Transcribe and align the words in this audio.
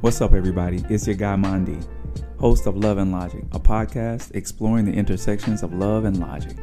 What's 0.00 0.20
up, 0.20 0.34
everybody? 0.34 0.84
It's 0.88 1.06
your 1.06 1.16
guy 1.16 1.36
Mondi, 1.36 1.84
host 2.38 2.66
of 2.66 2.76
Love 2.76 2.98
and 2.98 3.12
Logic, 3.12 3.42
a 3.52 3.60
podcast 3.60 4.34
exploring 4.34 4.84
the 4.84 4.92
intersections 4.92 5.62
of 5.62 5.72
love 5.72 6.04
and 6.04 6.18
logic. 6.18 6.56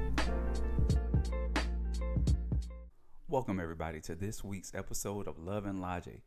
Welcome, 3.27 3.59
everybody, 3.59 3.99
to 4.01 4.15
this 4.15 4.43
week's 4.43 4.73
episode 4.75 5.27
of 5.27 5.39
Love 5.39 5.65
and 5.65 5.81
Logic. 5.81 6.21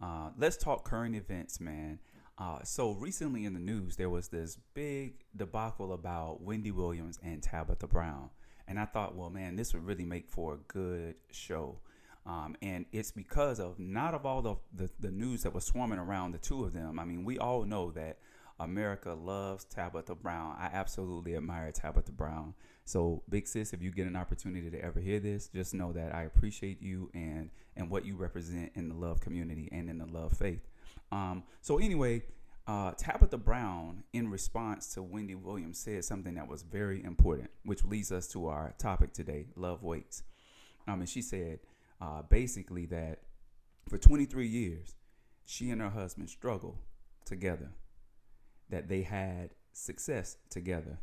Uh, 0.00 0.30
let's 0.36 0.56
talk 0.56 0.84
current 0.84 1.14
events, 1.14 1.60
man. 1.60 1.98
Uh, 2.38 2.58
so 2.64 2.92
recently 2.92 3.44
in 3.44 3.54
the 3.54 3.60
news, 3.60 3.96
there 3.96 4.10
was 4.10 4.28
this 4.28 4.58
big 4.74 5.24
debacle 5.36 5.92
about 5.92 6.42
Wendy 6.42 6.70
Williams 6.70 7.18
and 7.22 7.42
Tabitha 7.42 7.86
Brown, 7.86 8.30
and 8.66 8.78
I 8.78 8.84
thought, 8.84 9.14
well, 9.14 9.30
man, 9.30 9.56
this 9.56 9.74
would 9.74 9.84
really 9.84 10.04
make 10.04 10.28
for 10.28 10.54
a 10.54 10.58
good 10.68 11.14
show. 11.30 11.78
Um, 12.24 12.56
and 12.62 12.86
it's 12.92 13.10
because 13.10 13.58
of 13.58 13.78
not 13.78 14.14
of 14.14 14.24
all 14.24 14.42
the, 14.42 14.54
the, 14.74 14.90
the 15.00 15.10
news 15.10 15.42
that 15.42 15.52
was 15.52 15.64
swarming 15.64 15.98
around 15.98 16.32
the 16.32 16.38
two 16.38 16.64
of 16.64 16.72
them. 16.72 16.98
I 16.98 17.04
mean, 17.04 17.24
we 17.24 17.38
all 17.38 17.64
know 17.64 17.90
that 17.92 18.18
America 18.60 19.12
loves 19.12 19.64
Tabitha 19.64 20.14
Brown. 20.14 20.56
I 20.58 20.66
absolutely 20.72 21.34
admire 21.34 21.72
Tabitha 21.72 22.12
Brown. 22.12 22.54
So, 22.84 23.22
big 23.28 23.46
sis, 23.46 23.72
if 23.72 23.82
you 23.82 23.90
get 23.90 24.06
an 24.06 24.16
opportunity 24.16 24.70
to 24.70 24.80
ever 24.80 25.00
hear 25.00 25.20
this, 25.20 25.48
just 25.48 25.74
know 25.74 25.92
that 25.92 26.14
I 26.14 26.22
appreciate 26.22 26.80
you 26.80 27.10
and 27.14 27.50
and 27.76 27.90
what 27.90 28.04
you 28.04 28.16
represent 28.16 28.70
in 28.74 28.88
the 28.88 28.94
love 28.94 29.20
community 29.20 29.68
and 29.72 29.88
in 29.88 29.98
the 29.98 30.06
love 30.06 30.34
faith. 30.34 30.68
Um, 31.10 31.44
so 31.62 31.78
anyway, 31.78 32.22
uh, 32.66 32.92
Tabitha 32.92 33.38
Brown, 33.38 34.04
in 34.12 34.30
response 34.30 34.92
to 34.94 35.02
Wendy 35.02 35.34
Williams, 35.34 35.78
said 35.78 36.04
something 36.04 36.34
that 36.34 36.46
was 36.46 36.62
very 36.62 37.02
important, 37.02 37.50
which 37.64 37.84
leads 37.84 38.12
us 38.12 38.28
to 38.28 38.46
our 38.46 38.74
topic 38.78 39.12
today: 39.12 39.46
love 39.56 39.82
waits. 39.82 40.22
Um, 40.86 41.00
and 41.00 41.08
she 41.08 41.22
said, 41.22 41.60
uh, 42.02 42.22
basically 42.28 42.84
that 42.86 43.20
for 43.88 43.96
23 43.96 44.46
years, 44.46 44.96
she 45.44 45.70
and 45.70 45.80
her 45.80 45.90
husband 45.90 46.28
struggled 46.28 46.78
together, 47.24 47.70
that 48.68 48.88
they 48.88 49.02
had 49.02 49.50
success 49.72 50.36
together, 50.50 50.98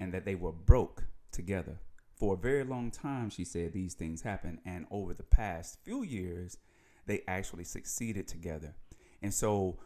and 0.00 0.12
that 0.12 0.24
they 0.24 0.34
were 0.34 0.52
broke 0.52 1.04
together. 1.30 1.78
For 2.16 2.34
a 2.34 2.38
very 2.38 2.64
long 2.64 2.90
time, 2.90 3.30
she 3.30 3.44
said 3.44 3.72
these 3.72 3.94
things 3.94 4.22
happened, 4.22 4.58
and 4.66 4.86
over 4.90 5.14
the 5.14 5.22
past 5.22 5.78
few 5.84 6.02
years, 6.02 6.58
they 7.06 7.22
actually 7.28 7.64
succeeded 7.64 8.26
together. 8.26 8.74
And 9.22 9.32
so, 9.32 9.78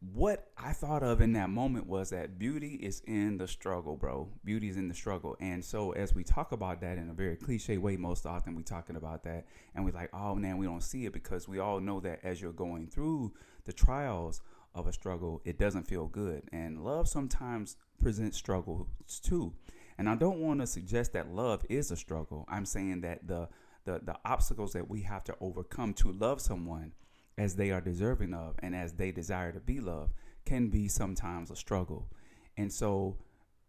what 0.00 0.48
I 0.58 0.72
thought 0.72 1.02
of 1.02 1.20
in 1.20 1.32
that 1.32 1.48
moment 1.48 1.86
was 1.86 2.10
that 2.10 2.38
beauty 2.38 2.74
is 2.74 3.00
in 3.06 3.38
the 3.38 3.48
struggle, 3.48 3.96
bro. 3.96 4.28
Beauty 4.44 4.68
is 4.68 4.76
in 4.76 4.88
the 4.88 4.94
struggle. 4.94 5.36
And 5.40 5.64
so 5.64 5.92
as 5.92 6.14
we 6.14 6.22
talk 6.22 6.52
about 6.52 6.80
that 6.82 6.98
in 6.98 7.08
a 7.08 7.14
very 7.14 7.36
cliche 7.36 7.78
way, 7.78 7.96
most 7.96 8.26
often 8.26 8.54
we 8.54 8.62
talking 8.62 8.96
about 8.96 9.24
that 9.24 9.46
and 9.74 9.84
we're 9.84 9.92
like, 9.92 10.10
oh 10.12 10.34
man, 10.34 10.58
we 10.58 10.66
don't 10.66 10.82
see 10.82 11.06
it 11.06 11.12
because 11.12 11.48
we 11.48 11.58
all 11.58 11.80
know 11.80 12.00
that 12.00 12.20
as 12.22 12.42
you're 12.42 12.52
going 12.52 12.88
through 12.88 13.32
the 13.64 13.72
trials 13.72 14.42
of 14.74 14.86
a 14.86 14.92
struggle, 14.92 15.40
it 15.44 15.58
doesn't 15.58 15.84
feel 15.84 16.06
good. 16.06 16.42
And 16.52 16.84
love 16.84 17.08
sometimes 17.08 17.76
presents 17.98 18.36
struggles 18.36 18.86
too. 19.22 19.54
And 19.96 20.10
I 20.10 20.14
don't 20.14 20.40
want 20.40 20.60
to 20.60 20.66
suggest 20.66 21.14
that 21.14 21.30
love 21.30 21.64
is 21.70 21.90
a 21.90 21.96
struggle. 21.96 22.44
I'm 22.48 22.66
saying 22.66 23.00
that 23.00 23.26
the 23.26 23.48
the, 23.86 24.00
the 24.02 24.16
obstacles 24.24 24.72
that 24.72 24.90
we 24.90 25.02
have 25.02 25.22
to 25.22 25.36
overcome 25.40 25.94
to 25.94 26.10
love 26.10 26.40
someone 26.40 26.90
as 27.38 27.56
they 27.56 27.70
are 27.70 27.80
deserving 27.80 28.34
of 28.34 28.54
and 28.60 28.74
as 28.74 28.94
they 28.94 29.10
desire 29.10 29.52
to 29.52 29.60
be 29.60 29.80
loved 29.80 30.12
can 30.44 30.68
be 30.68 30.88
sometimes 30.88 31.50
a 31.50 31.56
struggle. 31.56 32.08
And 32.56 32.72
so 32.72 33.18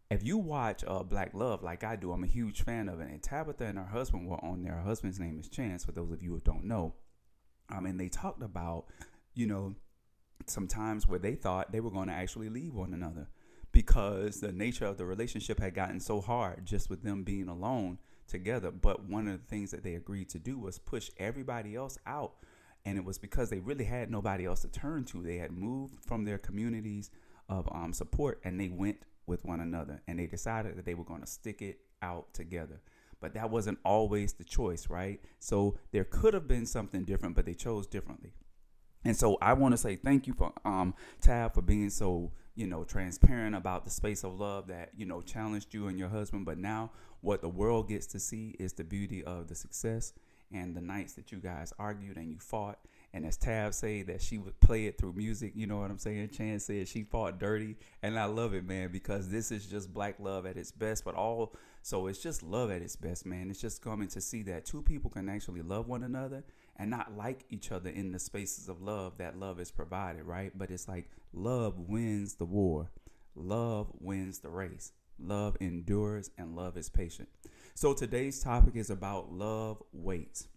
if 0.10 0.24
you 0.24 0.38
watch 0.38 0.84
uh, 0.88 1.04
Black 1.04 1.34
Love 1.34 1.64
like 1.64 1.84
I 1.84 1.96
do, 1.96 2.12
I'm 2.12 2.24
a 2.24 2.28
huge 2.28 2.62
fan 2.62 2.88
of 2.88 3.02
it. 3.02 3.10
And 3.10 3.22
Tabitha 3.22 3.66
and 3.66 3.78
her 3.78 3.86
husband 3.86 4.28
were 4.28 4.44
on 4.44 4.64
there. 4.64 4.76
Her 4.76 4.84
husband's 4.84 5.20
name 5.20 5.38
is 5.40 5.50
Chance, 5.50 5.84
for 5.84 5.92
those 5.92 6.12
of 6.12 6.24
you 6.24 6.32
who 6.32 6.40
don't 6.40 6.64
know. 6.64 6.94
Um, 7.70 7.86
and 7.86 8.00
they 8.00 8.08
talked 8.08 8.42
about, 8.42 8.86
you 9.34 9.48
know, 9.48 9.76
sometimes 10.46 11.08
where 11.08 11.20
they 11.20 11.36
thought 11.36 11.72
they 11.72 11.82
were 11.82 11.92
going 11.92 12.08
to 12.08 12.14
actually 12.14 12.48
leave 12.48 12.74
one 12.74 12.94
another 12.94 13.28
because 13.74 14.40
the 14.40 14.54
nature 14.54 14.86
of 14.86 14.98
the 14.98 15.06
relationship 15.06 15.60
had 15.60 15.76
gotten 15.76 16.00
so 16.00 16.22
hard 16.22 16.66
just 16.66 16.90
with 16.90 17.04
them 17.04 17.24
being 17.24 17.50
alone 17.50 17.98
together. 18.28 18.72
But 18.72 19.10
one 19.10 19.28
of 19.28 19.42
the 19.42 19.48
things 19.48 19.72
that 19.72 19.84
they 19.84 19.96
agreed 19.96 20.30
to 20.30 20.40
do 20.40 20.58
was 20.58 20.80
push 20.80 21.10
everybody 21.18 21.76
else 21.76 21.98
out 22.06 22.36
and 22.88 22.98
it 22.98 23.04
was 23.04 23.18
because 23.18 23.50
they 23.50 23.60
really 23.60 23.84
had 23.84 24.10
nobody 24.10 24.46
else 24.46 24.62
to 24.62 24.70
turn 24.70 25.04
to. 25.04 25.22
They 25.22 25.36
had 25.36 25.52
moved 25.52 25.96
from 26.06 26.24
their 26.24 26.38
communities 26.38 27.12
of 27.50 27.68
um, 27.74 27.92
support 27.92 28.40
and 28.46 28.58
they 28.58 28.70
went 28.70 29.00
with 29.26 29.44
one 29.44 29.60
another 29.60 30.02
and 30.08 30.18
they 30.18 30.26
decided 30.26 30.78
that 30.78 30.86
they 30.86 30.94
were 30.94 31.04
going 31.04 31.20
to 31.20 31.28
stick 31.28 31.62
it 31.62 31.80
out 32.02 32.34
together. 32.34 32.80
But 33.20 33.34
that 33.34 33.50
wasn't 33.50 33.80
always 33.84 34.32
the 34.32 34.46
choice, 34.46 34.90
right? 34.90 35.20
So 35.38 35.78
there 35.92 36.06
could 36.06 36.34
have 36.34 36.48
been 36.48 36.66
something 36.66 37.04
different, 37.04 37.36
but 37.36 37.46
they 37.46 37.56
chose 37.56 37.88
differently. 37.88 38.32
And 39.04 39.18
so 39.18 39.38
I 39.42 39.52
want 39.52 39.74
to 39.74 39.78
say 39.78 39.98
thank 39.98 40.26
you 40.26 40.34
for 40.34 40.54
um, 40.64 40.94
Tab 41.20 41.56
for 41.56 41.62
being 41.62 41.90
so 41.90 42.32
you 42.56 42.68
know 42.68 42.86
transparent 42.86 43.54
about 43.54 43.84
the 43.84 43.92
space 43.92 44.24
of 44.24 44.40
love 44.40 44.68
that 44.68 44.92
you 44.96 45.06
know 45.06 45.22
challenged 45.22 45.74
you 45.74 45.88
and 45.88 46.00
your 46.00 46.10
husband. 46.10 46.46
But 46.46 46.58
now 46.58 46.92
what 47.20 47.42
the 47.42 47.50
world 47.50 47.90
gets 47.90 48.08
to 48.08 48.20
see 48.20 48.56
is 48.60 48.72
the 48.74 48.86
beauty 48.86 49.26
of 49.26 49.50
the 49.50 49.56
success 49.56 50.14
and 50.52 50.76
the 50.76 50.82
nights 50.82 51.14
that 51.14 51.32
you 51.32 51.40
guys 51.40 51.74
argued 51.78 52.18
and 52.18 52.32
you 52.32 52.40
fought. 52.40 52.80
And 53.14 53.26
as 53.26 53.38
Tab 53.38 53.74
said 53.74 54.08
that 54.08 54.22
she 54.22 54.38
would 54.38 54.60
play 54.60 54.86
it 54.86 54.98
through 54.98 55.14
music, 55.14 55.54
you 55.56 55.66
know 55.66 55.78
what 55.78 55.90
I'm 55.90 55.98
saying? 55.98 56.30
Chance 56.30 56.66
said 56.66 56.88
she 56.88 57.04
fought 57.04 57.40
dirty, 57.40 57.76
and 58.04 58.20
I 58.20 58.26
love 58.26 58.54
it, 58.54 58.66
man, 58.66 58.92
because 58.92 59.30
this 59.30 59.52
is 59.52 59.66
just 59.66 59.94
black 59.94 60.16
love 60.20 60.46
at 60.46 60.58
its 60.58 60.72
best. 60.72 61.06
But 61.06 61.16
all 61.16 61.56
so 61.82 62.08
it's 62.08 62.20
just 62.20 62.44
love 62.44 62.70
at 62.70 62.82
its 62.82 62.98
best, 62.98 63.26
man. 63.26 63.50
It's 63.50 63.62
just 63.62 63.82
coming 63.82 64.10
to 64.10 64.20
see 64.20 64.44
that 64.44 64.66
two 64.66 64.82
people 64.82 65.10
can 65.10 65.30
actually 65.30 65.62
love 65.62 65.88
one 65.88 66.04
another 66.04 66.44
and 66.76 66.90
not 66.90 67.16
like 67.16 67.46
each 67.50 67.72
other 67.72 67.90
in 67.90 68.12
the 68.12 68.20
spaces 68.20 68.68
of 68.68 68.82
love 68.82 69.18
that 69.18 69.40
love 69.40 69.60
is 69.60 69.72
provided, 69.72 70.24
right? 70.24 70.52
But 70.54 70.70
it's 70.70 70.88
like 70.88 71.10
love 71.34 71.80
wins 71.80 72.36
the 72.36 72.46
war, 72.46 72.92
love 73.36 73.88
wins 74.00 74.40
the 74.40 74.50
race, 74.50 74.92
love 75.20 75.58
endures, 75.60 76.30
and 76.38 76.56
love 76.56 76.78
is 76.78 76.90
patient. 76.90 77.30
So 77.76 77.94
today's 77.94 78.42
topic 78.42 78.76
is 78.76 78.90
about 78.90 79.32
love 79.32 79.82
waits. 79.94 80.48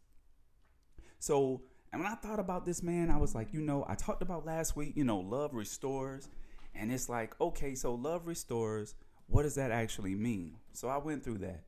So, 1.18 1.62
and 1.92 2.02
when 2.02 2.10
I 2.10 2.14
thought 2.14 2.38
about 2.38 2.64
this, 2.64 2.82
man, 2.82 3.10
I 3.10 3.18
was 3.18 3.34
like, 3.34 3.52
you 3.52 3.60
know, 3.60 3.84
I 3.88 3.94
talked 3.94 4.22
about 4.22 4.46
last 4.46 4.76
week, 4.76 4.92
you 4.96 5.04
know, 5.04 5.18
love 5.18 5.54
restores. 5.54 6.28
And 6.74 6.92
it's 6.92 7.08
like, 7.08 7.38
okay, 7.40 7.74
so 7.74 7.94
love 7.94 8.26
restores. 8.26 8.94
What 9.26 9.42
does 9.42 9.56
that 9.56 9.70
actually 9.70 10.14
mean? 10.14 10.56
So 10.72 10.88
I 10.88 10.96
went 10.98 11.24
through 11.24 11.38
that. 11.38 11.64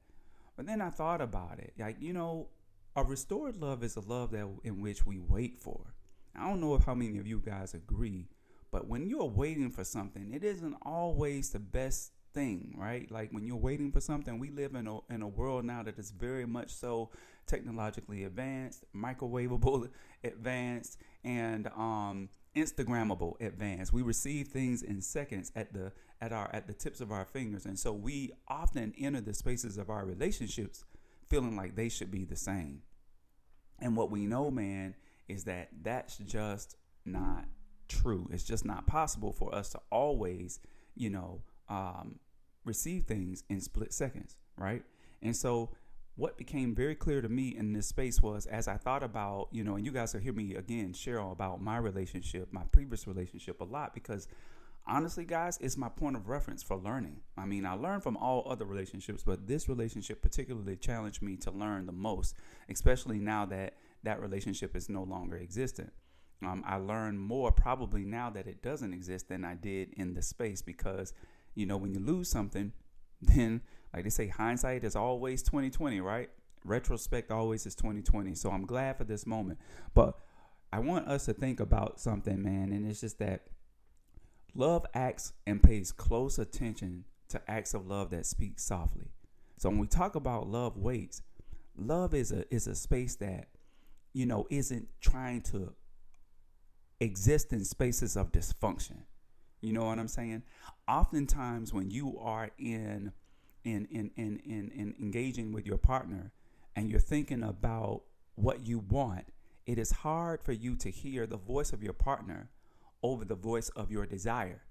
But 0.56 0.66
then 0.66 0.80
I 0.80 0.91
thought 0.91 1.20
about 1.20 1.59
it. 1.59 1.74
Like, 1.78 1.97
you 2.00 2.12
know, 2.12 2.48
a 2.97 3.03
restored 3.03 3.56
love 3.56 3.82
is 3.82 3.97
a 3.97 4.00
love 4.00 4.30
that 4.32 4.48
in 4.64 4.80
which 4.80 5.06
we 5.06 5.19
wait 5.19 5.59
for. 5.59 5.94
I 6.36 6.48
don't 6.48 6.60
know 6.60 6.74
if 6.74 6.84
how 6.84 6.94
many 6.94 7.19
of 7.19 7.26
you 7.26 7.42
guys 7.44 7.74
agree, 7.74 8.28
but 8.70 8.88
when 8.88 9.06
you're 9.06 9.24
waiting 9.24 9.70
for 9.70 9.84
something, 9.84 10.32
it 10.32 10.44
isn't 10.44 10.76
always 10.82 11.50
the 11.50 11.59
best 11.59 12.12
thing, 12.32 12.75
right? 12.76 13.10
Like 13.10 13.31
when 13.32 13.44
you're 13.44 13.56
waiting 13.56 13.93
for 13.93 14.00
something, 14.00 14.38
we 14.38 14.50
live 14.50 14.75
in 14.75 14.87
a 14.87 14.98
in 15.12 15.22
a 15.22 15.28
world 15.28 15.65
now 15.65 15.82
that 15.82 15.98
is 15.98 16.10
very 16.10 16.47
much 16.47 16.72
so 16.72 17.10
technologically 17.47 18.25
advanced, 18.25 18.84
microwavable 18.94 19.88
advanced, 20.25 20.98
and 21.25 21.69
um, 21.69 22.28
Instagrammable 22.56 23.41
advanced. 23.41 23.92
We 23.92 24.03
receive 24.03 24.48
things 24.48 24.82
in 24.82 25.00
seconds 25.00 25.53
at 25.56 25.72
the 25.72 25.92
at 26.21 26.32
our 26.32 26.50
at 26.53 26.66
the 26.66 26.75
tips 26.75 27.00
of 27.00 27.12
our 27.12 27.25
fingers, 27.25 27.66
and 27.66 27.78
so 27.78 27.92
we 27.92 28.32
often 28.48 28.94
enter 28.98 29.21
the 29.21 29.34
spaces 29.34 29.78
of 29.78 29.91
our 29.91 30.04
relationships 30.04 30.84
feeling 31.28 31.56
like 31.56 31.76
they 31.76 31.88
should 31.88 32.10
be 32.10 32.25
the 32.25 32.37
same. 32.37 32.82
And 33.81 33.97
what 33.97 34.10
we 34.10 34.26
know, 34.26 34.50
man, 34.50 34.94
is 35.28 35.44
that 35.44 35.69
that's 35.82 36.19
just 36.19 36.76
not 37.04 37.47
true. 37.88 38.28
It's 38.32 38.44
just 38.44 38.65
not 38.65 38.87
possible 38.87 39.32
for 39.32 39.54
us 39.54 39.71
to 39.71 39.81
always, 39.91 40.60
you 40.94 41.10
know, 41.10 41.42
um, 41.72 42.19
receive 42.65 43.05
things 43.05 43.44
in 43.49 43.60
split 43.60 43.93
seconds, 43.93 44.37
right? 44.59 44.83
And 45.22 45.34
so 45.34 45.71
what 46.16 46.37
became 46.37 46.75
very 46.75 46.94
clear 46.94 47.22
to 47.22 47.28
me 47.28 47.56
in 47.56 47.72
this 47.72 47.87
space 47.87 48.21
was 48.21 48.44
as 48.44 48.69
I 48.69 48.77
thought 48.77 49.03
about, 49.03 49.49
you 49.50 49.65
know, 49.65 49.77
and 49.77 49.87
you 49.87 49.93
guys 49.93 50.12
will 50.12 50.21
hear 50.21 50.34
me 50.34 50.55
again 50.55 50.93
share 50.93 51.19
about 51.19 51.62
my 51.62 51.78
relationship, 51.78 52.53
my 52.53 52.65
previous 52.71 53.06
relationship 53.06 53.63
a 53.63 53.65
lot 53.65 53.95
because 53.95 54.28
honestly, 54.86 55.24
guys, 55.24 55.57
it's 55.63 55.78
my 55.78 55.89
point 55.89 56.16
of 56.16 56.28
reference 56.28 56.63
for 56.63 56.77
learning. 56.77 57.21
I 57.39 57.47
mean, 57.47 57.65
I 57.65 57.72
learned 57.72 58.03
from 58.03 58.18
all 58.18 58.47
other 58.47 58.66
relationships, 58.66 59.22
but 59.25 59.47
this 59.47 59.68
relationship 59.68 60.21
particularly 60.21 60.77
challenged 60.77 61.22
me 61.22 61.36
to 61.39 61.51
learn 61.51 61.86
the 61.86 61.92
most, 61.92 62.34
especially 62.68 63.18
now 63.18 63.47
that 63.47 63.75
that 64.03 64.21
relationship 64.21 64.77
is 64.77 64.91
no 64.91 65.04
longer 65.04 65.39
existent. 65.39 65.92
Um, 66.45 66.63
I 66.66 66.77
learn 66.77 67.18
more 67.18 67.53
probably 67.53 68.04
now 68.04 68.28
that 68.30 68.47
it 68.47 68.63
doesn't 68.63 68.92
exist 68.92 69.28
than 69.28 69.45
I 69.45 69.54
did 69.54 69.95
in 69.95 70.15
the 70.15 70.22
space 70.22 70.60
because 70.60 71.13
you 71.54 71.66
know, 71.66 71.77
when 71.77 71.93
you 71.93 72.01
lose 72.01 72.28
something, 72.28 72.72
then 73.21 73.63
like 73.95 74.04
they 74.04 74.10
say, 74.10 74.28
hindsight 74.28 74.84
is 74.84 74.97
always 74.97 75.43
2020, 75.43 76.01
right? 76.01 76.31
Retrospect 76.65 77.31
always 77.31 77.66
is 77.66 77.75
2020. 77.75 78.34
So 78.34 78.51
I'm 78.51 78.65
glad 78.65 78.97
for 78.97 79.04
this 79.04 79.27
moment. 79.27 79.59
But 79.95 80.19
I 80.72 80.78
want 80.78 81.09
us 81.09 81.27
to 81.27 81.34
think 81.34 81.60
about 81.60 82.01
something, 82.01 82.43
man, 82.43 82.72
and 82.72 82.87
it's 82.89 83.01
just 83.01 83.19
that 83.19 83.49
love 84.54 84.87
acts 84.95 85.34
and 85.47 85.63
pays 85.63 85.93
close 85.93 86.39
attention 86.39 87.04
to 87.28 87.51
acts 87.51 87.75
of 87.75 87.87
love 87.87 88.10
that 88.10 88.25
speak 88.25 88.59
softly. 88.59 89.10
So 89.59 89.69
when 89.69 89.78
we 89.78 89.87
talk 89.87 90.15
about 90.15 90.49
love 90.49 90.78
waits, 90.78 91.22
love 91.77 92.15
is 92.15 92.33
a 92.33 92.53
is 92.53 92.66
a 92.66 92.75
space 92.75 93.16
that, 93.16 93.49
you 94.15 94.25
know, 94.25 94.47
isn't 94.51 94.89
trying 95.01 95.43
to 95.43 95.75
exist 97.01 97.53
in 97.53 97.65
spaces 97.65 98.16
of 98.16 98.33
dysfunction. 98.33 99.03
You 99.62 99.72
know 99.72 99.84
what 99.84 99.98
I'm 99.98 100.09
saying? 100.09 100.42
Oftentimes 100.88 101.72
when 101.72 101.91
you 101.91 102.18
are 102.18 102.50
in 102.59 103.12
in 103.64 103.86
in 103.91 104.10
in 104.16 104.41
in, 104.44 104.70
in 104.74 104.94
engaging 105.00 105.53
with 105.53 105.66
your 105.66 105.78
partner 105.78 106.32
and 106.74 106.91
you're 106.91 107.00
thinking 107.00 107.44
about 107.44 108.03
what 108.34 108.66
you 108.66 108.80
want, 108.80 109.26
it 109.64 109.78
is 109.78 109.92
hard 109.92 110.42
for 110.42 110.53
you 110.53 110.74
to 110.76 110.91
hear 110.91 111.26
the 111.26 111.36
voice 111.36 111.72
of 111.72 111.82
your 111.82 111.92
partner 111.92 112.50
over 113.04 113.24
the 113.24 113.36
voice 113.36 113.68
of 113.70 113.91
your 113.91 114.04
desire. 114.04 114.62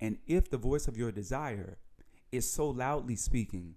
And 0.00 0.18
if 0.26 0.50
the 0.50 0.58
voice 0.58 0.88
of 0.88 0.96
your 0.96 1.12
desire 1.12 1.78
is 2.32 2.50
so 2.50 2.68
loudly 2.68 3.14
speaking, 3.14 3.76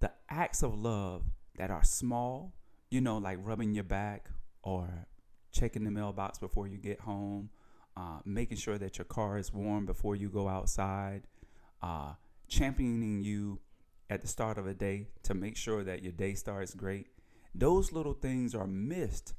the 0.00 0.12
acts 0.30 0.62
of 0.62 0.78
love 0.78 1.24
that 1.56 1.70
are 1.70 1.84
small, 1.84 2.54
you 2.88 3.02
know, 3.02 3.18
like 3.18 3.38
rubbing 3.42 3.74
your 3.74 3.84
back 3.84 4.30
or 4.62 5.06
checking 5.52 5.84
the 5.84 5.90
mailbox 5.90 6.38
before 6.38 6.66
you 6.66 6.78
get 6.78 7.00
home, 7.00 7.50
uh, 7.98 8.20
making 8.24 8.56
sure 8.56 8.78
that 8.78 8.96
your 8.96 9.04
car 9.04 9.38
is 9.38 9.52
warm 9.52 9.84
before 9.84 10.14
you 10.14 10.28
go 10.28 10.46
outside, 10.46 11.22
uh, 11.82 12.12
championing 12.46 13.20
you 13.24 13.58
at 14.08 14.22
the 14.22 14.28
start 14.28 14.56
of 14.56 14.68
a 14.68 14.74
day 14.74 15.08
to 15.24 15.34
make 15.34 15.56
sure 15.56 15.82
that 15.82 16.02
your 16.02 16.12
day 16.12 16.34
starts 16.34 16.74
great. 16.74 17.08
Those 17.54 17.90
little 17.90 18.12
things 18.12 18.54
are 18.54 18.68
missed 18.68 19.34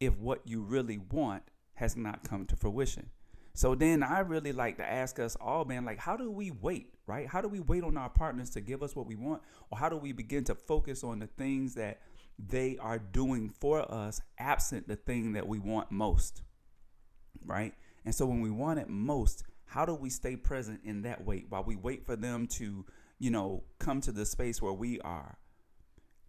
if 0.00 0.18
what 0.18 0.40
you 0.44 0.62
really 0.62 0.98
want 0.98 1.44
has 1.74 1.96
not 1.96 2.28
come 2.28 2.46
to 2.46 2.56
fruition. 2.56 3.10
So 3.52 3.76
then 3.76 4.02
I 4.02 4.18
really 4.20 4.50
like 4.50 4.78
to 4.78 4.84
ask 4.84 5.20
us 5.20 5.36
all, 5.40 5.64
man, 5.64 5.84
like, 5.84 5.98
how 5.98 6.16
do 6.16 6.32
we 6.32 6.50
wait, 6.50 6.92
right? 7.06 7.28
How 7.28 7.40
do 7.40 7.48
we 7.48 7.60
wait 7.60 7.84
on 7.84 7.96
our 7.96 8.10
partners 8.10 8.50
to 8.50 8.60
give 8.60 8.82
us 8.82 8.96
what 8.96 9.06
we 9.06 9.14
want? 9.14 9.42
Or 9.70 9.78
how 9.78 9.88
do 9.88 9.96
we 9.96 10.10
begin 10.10 10.42
to 10.44 10.56
focus 10.56 11.04
on 11.04 11.20
the 11.20 11.28
things 11.28 11.76
that 11.76 12.00
they 12.36 12.76
are 12.78 12.98
doing 12.98 13.48
for 13.60 13.88
us, 13.88 14.20
absent 14.38 14.88
the 14.88 14.96
thing 14.96 15.34
that 15.34 15.46
we 15.46 15.60
want 15.60 15.92
most, 15.92 16.42
right? 17.46 17.74
And 18.04 18.14
so 18.14 18.26
when 18.26 18.40
we 18.40 18.50
want 18.50 18.78
it 18.78 18.88
most, 18.88 19.44
how 19.66 19.84
do 19.84 19.94
we 19.94 20.10
stay 20.10 20.36
present 20.36 20.80
in 20.84 21.02
that 21.02 21.24
wait 21.24 21.46
while 21.48 21.64
we 21.64 21.76
wait 21.76 22.04
for 22.06 22.16
them 22.16 22.46
to, 22.48 22.84
you 23.18 23.30
know, 23.30 23.64
come 23.78 24.00
to 24.02 24.12
the 24.12 24.26
space 24.26 24.60
where 24.60 24.72
we 24.72 25.00
are? 25.00 25.38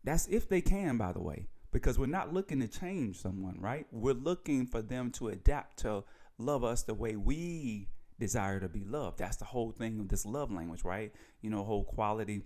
That's 0.04 0.28
if 0.28 0.48
they 0.48 0.62
can, 0.62 0.98
by 0.98 1.12
the 1.12 1.22
way, 1.22 1.48
because 1.72 2.00
we're 2.00 2.06
not 2.06 2.34
looking 2.34 2.60
to 2.62 2.68
change 2.68 3.18
someone, 3.18 3.60
right? 3.60 3.88
We're 3.92 4.14
looking 4.14 4.66
for 4.68 4.82
them 4.82 5.12
to 5.12 5.30
adapt 5.30 5.80
to 5.80 6.04
love 6.38 6.64
us 6.64 6.84
the 6.84 6.94
way 6.94 7.16
we 7.16 7.90
desire 8.20 8.60
to 8.60 8.70
be 8.70 8.84
loved. 8.84 9.20
That's 9.20 9.38
the 9.38 9.46
whole 9.46 9.72
thing 9.72 10.00
of 10.00 10.08
this 10.08 10.26
love 10.26 10.52
language, 10.52 10.84
right? 10.84 11.12
You 11.42 11.50
know, 11.50 11.64
whole 11.64 11.84
quality 11.84 12.44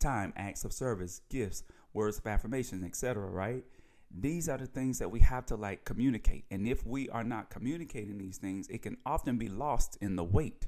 time, 0.00 0.32
acts 0.36 0.64
of 0.64 0.72
service, 0.72 1.20
gifts, 1.30 1.62
words 1.92 2.18
of 2.18 2.26
affirmation, 2.26 2.84
etc., 2.84 3.28
right? 3.28 3.64
These 4.10 4.48
are 4.48 4.58
the 4.58 4.66
things 4.66 4.98
that 4.98 5.10
we 5.10 5.20
have 5.20 5.46
to 5.46 5.56
like 5.56 5.84
communicate. 5.84 6.44
And 6.50 6.66
if 6.66 6.86
we 6.86 7.08
are 7.10 7.24
not 7.24 7.50
communicating 7.50 8.18
these 8.18 8.38
things, 8.38 8.68
it 8.68 8.82
can 8.82 8.96
often 9.04 9.38
be 9.38 9.48
lost 9.48 9.98
in 10.00 10.16
the 10.16 10.24
wait. 10.24 10.66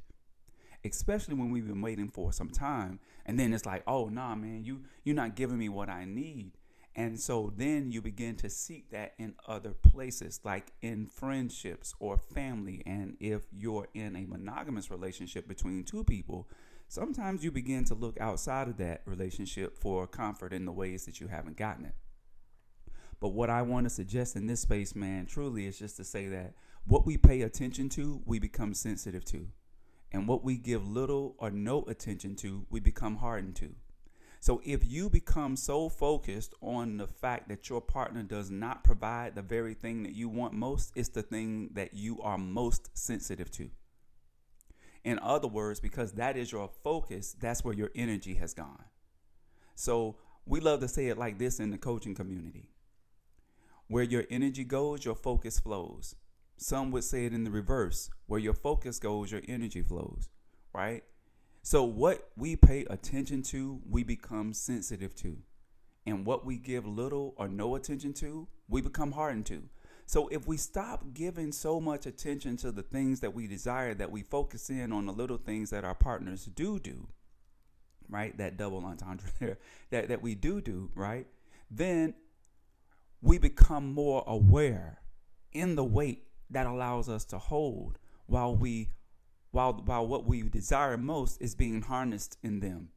Especially 0.85 1.35
when 1.35 1.51
we've 1.51 1.67
been 1.67 1.83
waiting 1.83 2.09
for 2.09 2.33
some 2.33 2.49
time 2.51 3.01
and 3.27 3.39
then 3.39 3.53
it's 3.53 3.67
like, 3.67 3.83
"Oh, 3.87 4.09
nah, 4.09 4.35
man, 4.35 4.65
you 4.65 4.85
you're 5.05 5.15
not 5.15 5.37
giving 5.37 5.59
me 5.59 5.69
what 5.69 5.89
I 5.89 6.05
need." 6.05 6.53
And 6.97 7.21
so 7.21 7.53
then 7.57 7.93
you 7.93 8.03
begin 8.03 8.37
to 8.37 8.51
seek 8.51 8.91
that 8.91 9.15
in 9.19 9.35
other 9.47 9.71
places, 9.71 10.41
like 10.45 10.73
in 10.83 11.07
friendships 11.07 11.95
or 12.01 12.19
family. 12.19 12.83
And 12.85 13.17
if 13.21 13.43
you're 13.53 13.89
in 13.95 14.17
a 14.17 14.27
monogamous 14.27 14.91
relationship 14.91 15.47
between 15.47 15.85
two 15.85 16.03
people, 16.03 16.49
sometimes 16.89 17.45
you 17.45 17.53
begin 17.53 17.85
to 17.85 17.95
look 17.95 18.21
outside 18.21 18.69
of 18.69 18.77
that 18.79 19.03
relationship 19.07 19.79
for 19.79 20.07
comfort 20.07 20.53
in 20.53 20.65
the 20.65 20.73
ways 20.73 21.07
that 21.07 21.21
you 21.21 21.29
haven't 21.29 21.57
gotten 21.57 21.85
it. 21.85 21.95
But 23.21 23.29
what 23.29 23.51
I 23.51 23.63
want 23.63 23.85
to 23.85 23.91
suggest 23.91 24.35
in 24.35 24.47
this 24.47 24.61
space, 24.61 24.95
man, 24.95 25.27
truly 25.27 25.67
is 25.67 25.79
just 25.79 25.97
to 25.99 26.05
say 26.05 26.27
that 26.29 26.55
what 26.87 27.07
we 27.07 27.19
pay 27.19 27.43
attention 27.43 27.91
to, 27.91 28.23
we 28.25 28.39
become 28.39 28.73
sensitive 28.73 29.25
to. 29.27 29.49
And 30.13 30.27
what 30.27 30.43
we 30.43 30.57
give 30.57 30.89
little 30.89 31.37
or 31.39 31.51
no 31.51 31.83
attention 31.85 32.35
to, 32.37 32.67
we 32.71 32.81
become 32.81 33.17
hardened 33.17 33.57
to. 33.57 33.75
So 34.41 34.63
if 34.65 34.91
you 34.91 35.11
become 35.11 35.55
so 35.55 35.91
focused 35.91 36.55
on 36.63 36.97
the 36.97 37.07
fact 37.07 37.51
that 37.51 37.69
your 37.69 37.83
partner 37.83 38.23
does 38.23 38.51
not 38.51 38.83
provide 38.83 39.35
the 39.35 39.43
very 39.43 39.75
thing 39.75 40.03
that 40.05 40.15
you 40.15 40.31
want 40.31 40.55
most, 40.55 40.93
it's 40.97 41.11
the 41.11 41.23
thing 41.23 41.71
that 41.75 41.93
you 41.93 42.23
are 42.23 42.39
most 42.39 42.89
sensitive 42.97 43.51
to. 43.53 43.71
In 45.05 45.19
other 45.23 45.47
words, 45.47 45.79
because 45.79 46.13
that 46.13 46.39
is 46.39 46.53
your 46.53 46.71
focus, 46.83 47.37
that's 47.39 47.63
where 47.63 47.75
your 47.75 47.91
energy 47.95 48.35
has 48.35 48.55
gone. 48.55 48.85
So 49.75 50.17
we 50.47 50.61
love 50.61 50.81
to 50.81 50.89
say 50.89 51.09
it 51.09 51.19
like 51.19 51.39
this 51.39 51.61
in 51.61 51.71
the 51.71 51.79
coaching 51.79 52.15
community. 52.15 52.71
Where 53.91 54.05
your 54.05 54.23
energy 54.31 54.63
goes, 54.63 55.05
your 55.05 55.17
focus 55.17 55.59
flows. 55.59 56.15
Some 56.57 56.93
would 56.93 57.03
say 57.03 57.27
it 57.27 57.33
in 57.33 57.43
the 57.43 57.51
reverse. 57.51 58.09
Where 58.27 58.39
your 58.39 58.55
focus 58.55 59.01
goes, 59.01 59.33
your 59.33 59.41
energy 59.49 59.83
flows, 59.83 60.29
right? 60.73 61.03
So, 61.63 61.83
what 61.83 62.31
we 62.37 62.55
pay 62.55 62.85
attention 62.89 63.43
to, 63.51 63.81
we 63.91 64.05
become 64.05 64.53
sensitive 64.53 65.17
to. 65.17 65.39
And 66.07 66.25
what 66.25 66.47
we 66.47 66.57
give 66.57 66.87
little 66.87 67.35
or 67.37 67.49
no 67.49 67.75
attention 67.75 68.13
to, 68.15 68.47
we 68.69 68.81
become 68.81 69.11
hardened 69.11 69.47
to. 69.47 69.65
So, 70.07 70.29
if 70.29 70.47
we 70.47 70.57
stop 70.57 71.13
giving 71.13 71.51
so 71.51 71.81
much 71.81 72.07
attention 72.07 72.57
to 72.59 72.71
the 72.71 72.83
things 72.83 73.19
that 73.19 73.35
we 73.35 73.49
desire, 73.49 73.93
that 73.95 74.13
we 74.13 74.23
focus 74.23 74.71
in 74.71 74.93
on 74.93 75.07
the 75.07 75.13
little 75.13 75.37
things 75.37 75.71
that 75.71 75.85
our 75.85 75.97
partners 75.97 76.45
do 76.45 76.79
do, 76.79 77.09
right? 78.09 78.39
That 78.39 78.57
double 78.57 78.85
entendre 78.85 79.27
there, 79.41 79.59
that, 79.91 80.11
that 80.11 80.23
we 80.23 80.37
do 80.37 80.61
do, 80.61 80.91
right? 80.95 81.27
Then 81.73 82.15
we 83.23 83.39
become 83.39 83.93
more 83.93 84.25
aware 84.27 85.01
in 85.53 85.75
the 85.75 85.85
wait 85.85 86.25
that 86.51 86.67
allows 86.67 87.09
us 87.09 87.25
to 87.27 87.39
hold 87.39 87.99
while 88.27 88.55
we 88.55 88.91
while 89.51 89.73
while 89.85 90.07
what 90.07 90.25
we 90.25 90.43
desire 90.43 90.97
most 90.97 91.41
is 91.41 91.55
being 91.55 91.83
harnessed 91.83 92.39
in 92.43 92.61
them. 92.61 92.89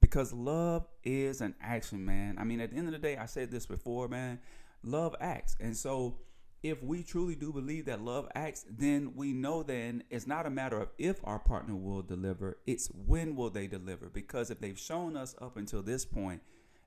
Because 0.00 0.32
love 0.32 0.86
is 1.02 1.40
an 1.40 1.54
action 1.60 2.04
man. 2.04 2.36
I 2.38 2.44
mean 2.44 2.60
at 2.60 2.70
the 2.70 2.76
end 2.76 2.88
of 2.88 2.92
the 2.92 2.98
day 2.98 3.16
i 3.16 3.26
said 3.26 3.50
this 3.50 3.66
before 3.66 4.08
man 4.08 4.38
love 4.82 5.14
acts. 5.20 5.56
And 5.60 5.76
so 5.76 6.18
if 6.62 6.82
we 6.82 7.02
truly 7.02 7.34
do 7.34 7.52
believe 7.52 7.84
that 7.86 8.00
love 8.00 8.28
acts 8.34 8.64
then 8.70 9.12
we 9.14 9.32
know 9.32 9.62
then 9.62 10.04
it's 10.10 10.26
not 10.26 10.46
a 10.46 10.50
matter 10.50 10.80
of 10.80 10.88
if 10.96 11.20
our 11.24 11.38
partner 11.38 11.74
will 11.76 12.02
deliver 12.02 12.58
it's 12.66 12.88
when 12.88 13.36
will 13.36 13.50
they 13.50 13.66
deliver. 13.66 14.08
Because 14.08 14.50
if 14.50 14.60
they've 14.60 14.78
shown 14.78 15.16
us 15.16 15.34
up 15.40 15.56
until 15.56 15.82
this 15.82 16.04
point 16.04 16.40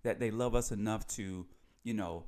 that 0.03 0.19
they 0.19 0.31
love 0.31 0.55
us 0.55 0.71
enough 0.71 1.05
to 1.07 1.45
you 1.83 1.93
know 1.93 2.25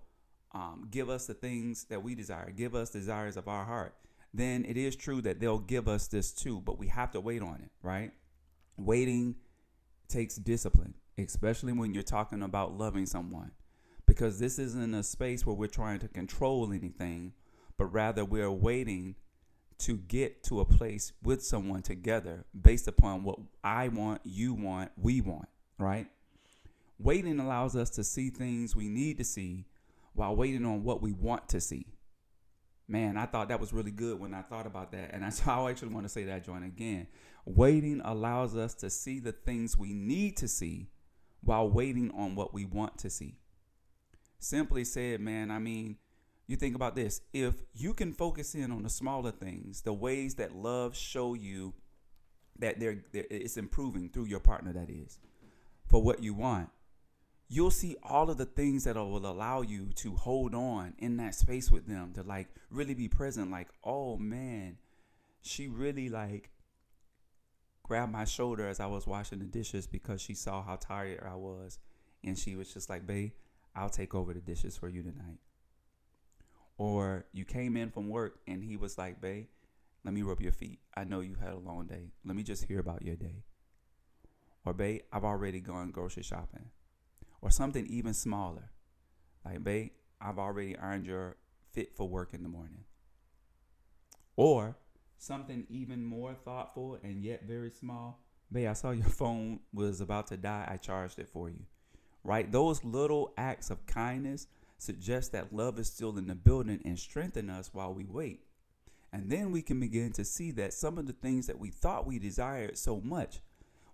um, 0.53 0.88
give 0.92 1.09
us 1.09 1.27
the 1.27 1.33
things 1.33 1.86
that 1.86 2.03
we 2.03 2.15
desire 2.15 2.51
give 2.51 2.75
us 2.75 2.89
desires 2.89 3.38
of 3.38 3.48
our 3.48 3.65
heart 3.65 3.94
then 4.33 4.65
it 4.65 4.77
is 4.77 4.95
true 4.95 5.21
that 5.21 5.39
they'll 5.39 5.59
give 5.59 5.88
us 5.88 6.07
this 6.07 6.31
too, 6.31 6.61
but 6.61 6.80
we 6.80 6.87
have 6.87 7.11
to 7.11 7.19
wait 7.19 7.42
on 7.42 7.56
it, 7.56 7.71
right? 7.83 8.11
Waiting 8.78 9.35
takes 10.07 10.35
discipline, 10.35 10.95
especially 11.18 11.73
when 11.73 11.94
you're 11.94 12.04
talking 12.04 12.42
about 12.42 12.78
loving 12.78 13.06
someone, 13.06 13.52
because 14.06 14.40
this 14.40 14.57
isn't 14.57 14.94
a 14.94 15.04
space 15.04 15.45
where 15.45 15.56
we're 15.56 15.68
trying 15.68 15.99
to 15.99 16.07
control 16.07 16.71
anything, 16.71 17.33
but 17.78 17.85
rather 17.85 18.23
we're 18.23 18.52
waiting 18.52 19.16
to 19.80 19.97
get 19.97 20.44
to 20.44 20.59
a 20.59 20.66
place 20.66 21.11
with 21.23 21.44
someone 21.44 21.81
together 21.81 22.45
based 22.59 22.87
upon 22.87 23.23
what 23.23 23.40
I 23.64 23.87
want, 23.90 24.21
you 24.23 24.54
want, 24.54 24.92
we 24.95 25.19
want, 25.21 25.49
right? 25.78 26.07
Waiting 26.99 27.40
allows 27.40 27.76
us 27.76 27.90
to 27.92 28.04
see 28.04 28.30
things 28.30 28.76
we 28.76 28.87
need 28.87 29.18
to 29.18 29.23
see 29.23 29.66
while 30.13 30.35
waiting 30.35 30.65
on 30.65 30.83
what 30.83 31.01
we 31.01 31.11
want 31.11 31.49
to 31.49 31.61
see 31.61 31.85
man, 32.91 33.15
I 33.15 33.25
thought 33.25 33.47
that 33.49 33.59
was 33.59 33.71
really 33.71 33.91
good 33.91 34.19
when 34.19 34.33
I 34.33 34.41
thought 34.41 34.68
about 34.68 34.91
that. 34.91 35.11
And 35.13 35.23
that's 35.23 35.39
how 35.39 35.65
I 35.65 35.71
actually 35.71 35.94
want 35.94 36.06
to 36.06 36.09
say 36.09 36.25
that 36.25 36.45
joint 36.45 36.65
again. 36.65 37.07
Waiting 37.45 38.01
allows 38.03 38.56
us 38.56 38.73
to 38.75 38.89
see 38.89 39.19
the 39.19 39.31
things 39.31 39.77
we 39.77 39.94
need 39.94 40.37
to 40.37 40.47
see 40.47 40.89
while 41.41 41.69
waiting 41.69 42.11
on 42.11 42.35
what 42.35 42.53
we 42.53 42.65
want 42.65 42.99
to 42.99 43.09
see. 43.09 43.37
Simply 44.39 44.83
said, 44.83 45.21
man, 45.21 45.49
I 45.49 45.59
mean, 45.59 45.97
you 46.47 46.56
think 46.56 46.75
about 46.75 46.95
this. 46.95 47.21
If 47.33 47.56
you 47.73 47.94
can 47.94 48.11
focus 48.11 48.53
in 48.53 48.71
on 48.71 48.83
the 48.83 48.89
smaller 48.89 49.31
things, 49.31 49.81
the 49.81 49.94
ways 49.94 50.35
that 50.35 50.56
love 50.56 50.95
show 50.95 51.33
you 51.33 51.73
that 52.59 52.80
they're, 52.80 53.03
they're 53.11 53.25
it's 53.30 53.57
improving 53.57 54.09
through 54.09 54.25
your 54.25 54.39
partner, 54.39 54.73
that 54.73 54.89
is, 54.89 55.18
for 55.87 56.01
what 56.01 56.21
you 56.21 56.33
want, 56.33 56.69
you'll 57.54 57.70
see 57.70 57.98
all 58.02 58.30
of 58.30 58.38
the 58.38 58.46
things 58.46 58.86
that 58.86 58.96
will 58.96 59.30
allow 59.30 59.62
you 59.62 59.90
to 59.94 60.16
hold 60.16 60.56
on 60.56 60.94
in 61.00 61.18
that 61.18 61.36
space 61.36 61.70
with 61.70 61.86
them 61.86 62.14
to 62.14 62.24
like 62.24 62.48
really 62.70 62.94
be 62.94 63.10
present 63.10 63.52
like 63.52 63.68
oh 63.84 64.16
man 64.16 64.78
she 65.42 65.68
really 65.68 66.08
like 66.08 66.50
grabbed 67.84 68.12
my 68.12 68.24
shoulder 68.24 68.66
as 68.66 68.80
i 68.80 68.86
was 68.86 69.06
washing 69.06 69.40
the 69.40 69.46
dishes 69.46 69.86
because 69.86 70.22
she 70.22 70.34
saw 70.34 70.64
how 70.64 70.78
tired 70.78 71.22
i 71.30 71.36
was. 71.36 71.78
And 72.24 72.38
she 72.38 72.56
was 72.56 72.74
just 72.74 72.90
like 72.90 73.06
babe 73.06 73.31
i'll 73.76 73.90
take 73.90 74.16
over 74.16 74.34
the 74.34 74.40
dishes 74.40 74.78
for 74.78 74.88
you 74.88 75.04
tonight. 75.04 75.40
Or 76.78 77.26
you 77.34 77.44
came 77.44 77.76
in 77.76 77.92
from 77.92 78.08
work 78.08 78.40
and 78.48 78.64
he 78.64 78.78
was 78.78 78.98
like 78.98 79.20
babe 79.20 79.48
let 80.06 80.14
me 80.14 80.22
rub 80.22 80.42
your 80.42 80.54
feet. 80.54 80.80
I 80.96 81.04
know 81.04 81.20
you 81.20 81.36
had 81.36 81.54
a 81.54 81.60
long 81.60 81.86
day. 81.86 82.12
Let 82.26 82.36
me 82.36 82.42
just 82.42 82.64
hear 82.64 82.80
about 82.80 83.04
your 83.04 83.18
day. 83.18 83.44
Or 84.64 84.74
babe 84.74 85.02
i've 85.12 85.26
already 85.26 85.60
gone 85.60 85.92
grocery 85.92 86.24
shopping 86.24 86.70
or 87.42 87.50
something 87.50 87.86
even 87.88 88.14
smaller. 88.14 88.71
Like, 89.44 89.64
babe, 89.64 89.92
I've 90.19 90.38
already 90.38 90.78
earned 90.78 91.06
your 91.06 91.38
fit 91.71 91.95
for 91.95 92.07
work 92.07 92.33
in 92.33 92.44
the 92.44 92.50
morning. 92.50 92.83
Or 94.36 94.78
something 95.18 95.66
even 95.69 96.04
more 96.04 96.33
thoughtful 96.33 96.98
and 97.04 97.24
yet 97.24 97.44
very 97.48 97.71
small. 97.71 98.19
Babe, 98.52 98.69
I 98.69 98.74
saw 98.74 98.92
your 98.92 99.06
phone 99.10 99.60
was 99.74 100.02
about 100.02 100.28
to 100.28 100.38
die. 100.38 100.68
I 100.69 100.78
charged 100.78 101.19
it 101.19 101.30
for 101.30 101.50
you. 101.50 101.66
Right? 102.24 102.52
Those 102.52 102.83
little 102.83 103.33
acts 103.38 103.69
of 103.69 103.86
kindness 103.86 104.48
suggest 104.78 105.31
that 105.31 105.54
love 105.54 105.80
is 105.80 105.88
still 105.88 106.18
in 106.18 106.28
the 106.28 106.36
building 106.36 106.81
and 106.86 106.98
strengthen 106.98 107.50
us 107.50 107.69
while 107.74 107.94
we 107.94 108.06
wait. 108.06 108.42
And 109.14 109.30
then 109.30 109.52
we 109.52 109.62
can 109.62 109.80
begin 109.80 110.12
to 110.14 110.24
see 110.24 110.52
that 110.52 110.74
some 110.74 110.98
of 110.98 111.06
the 111.06 111.14
things 111.14 111.48
that 111.48 111.60
we 111.60 111.69
thought 111.69 112.07
we 112.07 112.18
desired 112.18 112.78
so 112.78 113.02
much, 113.02 113.40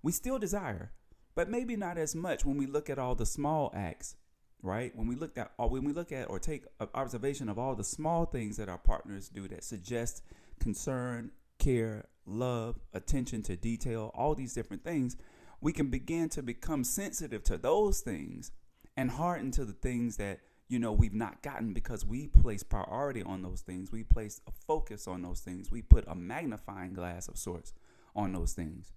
we 0.04 0.12
still 0.12 0.38
desire, 0.38 0.92
but 1.38 1.52
maybe 1.52 1.76
not 1.76 2.00
as 2.00 2.16
much 2.16 2.44
when 2.44 2.58
we 2.58 2.66
look 2.66 2.90
at 2.90 2.98
all 2.98 3.14
the 3.14 3.24
small 3.24 3.72
acts, 3.76 4.16
right? 4.64 4.92
When 4.96 5.06
we 5.08 5.16
look 5.16 5.38
at 5.38 5.52
or 5.60 5.70
when 5.70 5.84
we 5.84 5.94
look 5.94 6.12
at 6.12 6.32
or 6.32 6.40
take 6.40 6.64
observation 6.96 7.48
of 7.48 7.60
all 7.60 7.76
the 7.76 7.84
small 7.84 8.26
things 8.26 8.58
that 8.58 8.70
our 8.70 8.80
partners 8.80 9.30
do 9.30 9.48
that 9.50 9.64
suggest 9.64 10.24
concern, 10.60 11.30
care, 11.60 12.06
love, 12.26 12.80
attention 12.92 13.44
to 13.44 13.56
detail, 13.56 14.10
all 14.16 14.34
these 14.34 14.56
different 14.56 14.84
things, 14.84 15.16
we 15.62 15.72
can 15.72 15.92
begin 15.92 16.28
to 16.30 16.42
become 16.42 16.84
sensitive 16.84 17.44
to 17.44 17.58
those 17.60 18.00
things 18.00 18.52
and 18.98 19.12
harden 19.12 19.52
to 19.52 19.64
the 19.64 19.74
things 19.74 20.18
that 20.18 20.40
you 20.68 20.80
know 20.80 20.92
we've 20.92 21.14
not 21.14 21.44
gotten 21.44 21.72
because 21.72 22.04
we 22.04 22.26
place 22.26 22.64
priority 22.64 23.22
on 23.22 23.44
those 23.44 23.62
things. 23.62 23.92
We 23.92 24.02
place 24.02 24.42
a 24.48 24.52
focus 24.66 25.08
on 25.08 25.22
those 25.22 25.42
things. 25.42 25.70
We 25.70 25.84
put 25.84 26.04
a 26.08 26.16
magnifying 26.16 26.94
glass 26.94 27.28
of 27.28 27.38
sorts 27.38 27.76
on 28.16 28.34
those 28.34 28.54
things 28.54 28.92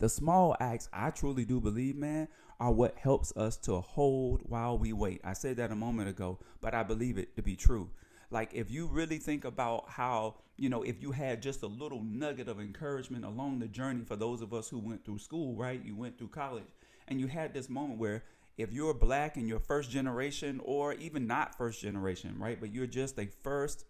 the 0.00 0.08
small 0.08 0.56
acts 0.60 0.88
i 0.92 1.10
truly 1.10 1.44
do 1.44 1.60
believe 1.60 1.96
man 1.96 2.28
are 2.58 2.72
what 2.72 2.96
helps 2.98 3.34
us 3.36 3.56
to 3.56 3.80
hold 3.80 4.40
while 4.44 4.76
we 4.76 4.92
wait 4.92 5.20
i 5.24 5.32
said 5.32 5.56
that 5.56 5.70
a 5.70 5.76
moment 5.76 6.08
ago 6.08 6.38
but 6.60 6.74
i 6.74 6.82
believe 6.82 7.16
it 7.16 7.36
to 7.36 7.42
be 7.42 7.54
true 7.54 7.88
like 8.32 8.50
if 8.52 8.70
you 8.70 8.86
really 8.86 9.18
think 9.18 9.44
about 9.44 9.88
how 9.88 10.34
you 10.56 10.68
know 10.68 10.82
if 10.82 11.00
you 11.00 11.12
had 11.12 11.40
just 11.40 11.62
a 11.62 11.66
little 11.66 12.02
nugget 12.02 12.48
of 12.48 12.60
encouragement 12.60 13.24
along 13.24 13.58
the 13.58 13.68
journey 13.68 14.04
for 14.04 14.16
those 14.16 14.42
of 14.42 14.52
us 14.52 14.68
who 14.68 14.78
went 14.78 15.04
through 15.04 15.18
school 15.18 15.54
right 15.54 15.84
you 15.84 15.94
went 15.94 16.18
through 16.18 16.28
college 16.28 16.64
and 17.08 17.20
you 17.20 17.28
had 17.28 17.54
this 17.54 17.68
moment 17.70 17.98
where 17.98 18.24
if 18.60 18.72
you're 18.72 18.92
black 18.92 19.36
and 19.36 19.48
you're 19.48 19.58
first 19.58 19.90
generation 19.90 20.60
or 20.64 20.92
even 20.94 21.26
not 21.26 21.56
first 21.56 21.80
generation, 21.80 22.38
right? 22.38 22.60
But 22.60 22.74
you're 22.74 22.86
just 22.86 23.18
a 23.18 23.26
first, 23.42 23.86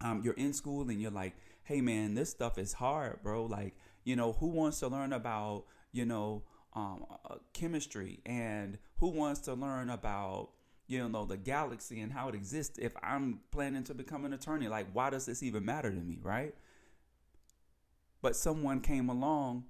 um, 0.00 0.22
you're 0.22 0.34
in 0.34 0.52
school 0.52 0.88
and 0.88 1.02
you're 1.02 1.10
like, 1.10 1.34
hey 1.64 1.80
man, 1.80 2.14
this 2.14 2.30
stuff 2.30 2.58
is 2.58 2.74
hard, 2.74 3.18
bro. 3.22 3.44
Like, 3.44 3.74
you 4.08 4.16
know, 4.16 4.32
who 4.32 4.46
wants 4.46 4.80
to 4.80 4.88
learn 4.88 5.12
about, 5.12 5.64
you 5.92 6.06
know, 6.06 6.42
um, 6.72 7.04
uh, 7.28 7.34
chemistry 7.52 8.20
and 8.24 8.78
who 8.96 9.08
wants 9.08 9.40
to 9.40 9.52
learn 9.52 9.90
about, 9.90 10.48
you 10.86 11.06
know, 11.06 11.26
the 11.26 11.36
galaxy 11.36 12.00
and 12.00 12.10
how 12.10 12.30
it 12.30 12.34
exists 12.34 12.78
if 12.78 12.94
I'm 13.02 13.40
planning 13.50 13.84
to 13.84 13.92
become 13.92 14.24
an 14.24 14.32
attorney? 14.32 14.66
Like, 14.66 14.86
why 14.94 15.10
does 15.10 15.26
this 15.26 15.42
even 15.42 15.62
matter 15.62 15.90
to 15.90 16.00
me, 16.00 16.20
right? 16.22 16.54
But 18.22 18.34
someone 18.34 18.80
came 18.80 19.10
along 19.10 19.64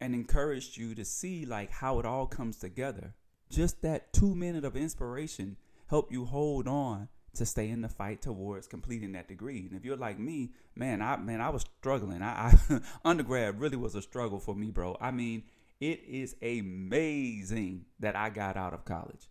and 0.00 0.14
encouraged 0.14 0.76
you 0.76 0.96
to 0.96 1.04
see 1.04 1.46
like 1.46 1.70
how 1.70 2.00
it 2.00 2.04
all 2.04 2.26
comes 2.26 2.56
together 2.58 3.14
just 3.48 3.82
that 3.82 4.12
two 4.12 4.34
minute 4.34 4.64
of 4.64 4.76
inspiration 4.76 5.56
helped 5.86 6.12
you 6.12 6.24
hold 6.24 6.66
on 6.66 7.08
to 7.36 7.46
stay 7.46 7.68
in 7.68 7.80
the 7.80 7.88
fight 7.88 8.22
towards 8.22 8.66
completing 8.66 9.12
that 9.12 9.28
degree. 9.28 9.66
And 9.66 9.76
if 9.76 9.84
you're 9.84 9.96
like 9.96 10.18
me, 10.18 10.52
man, 10.74 11.02
I 11.02 11.16
man, 11.16 11.40
I 11.40 11.50
was 11.50 11.64
struggling. 11.80 12.22
I, 12.22 12.54
I 12.70 12.80
undergrad 13.04 13.60
really 13.60 13.76
was 13.76 13.94
a 13.94 14.02
struggle 14.02 14.38
for 14.38 14.54
me, 14.54 14.70
bro. 14.70 14.96
I 15.00 15.10
mean, 15.10 15.44
it 15.80 16.02
is 16.06 16.36
amazing 16.42 17.86
that 18.00 18.16
I 18.16 18.30
got 18.30 18.56
out 18.56 18.74
of 18.74 18.84
college. 18.84 19.28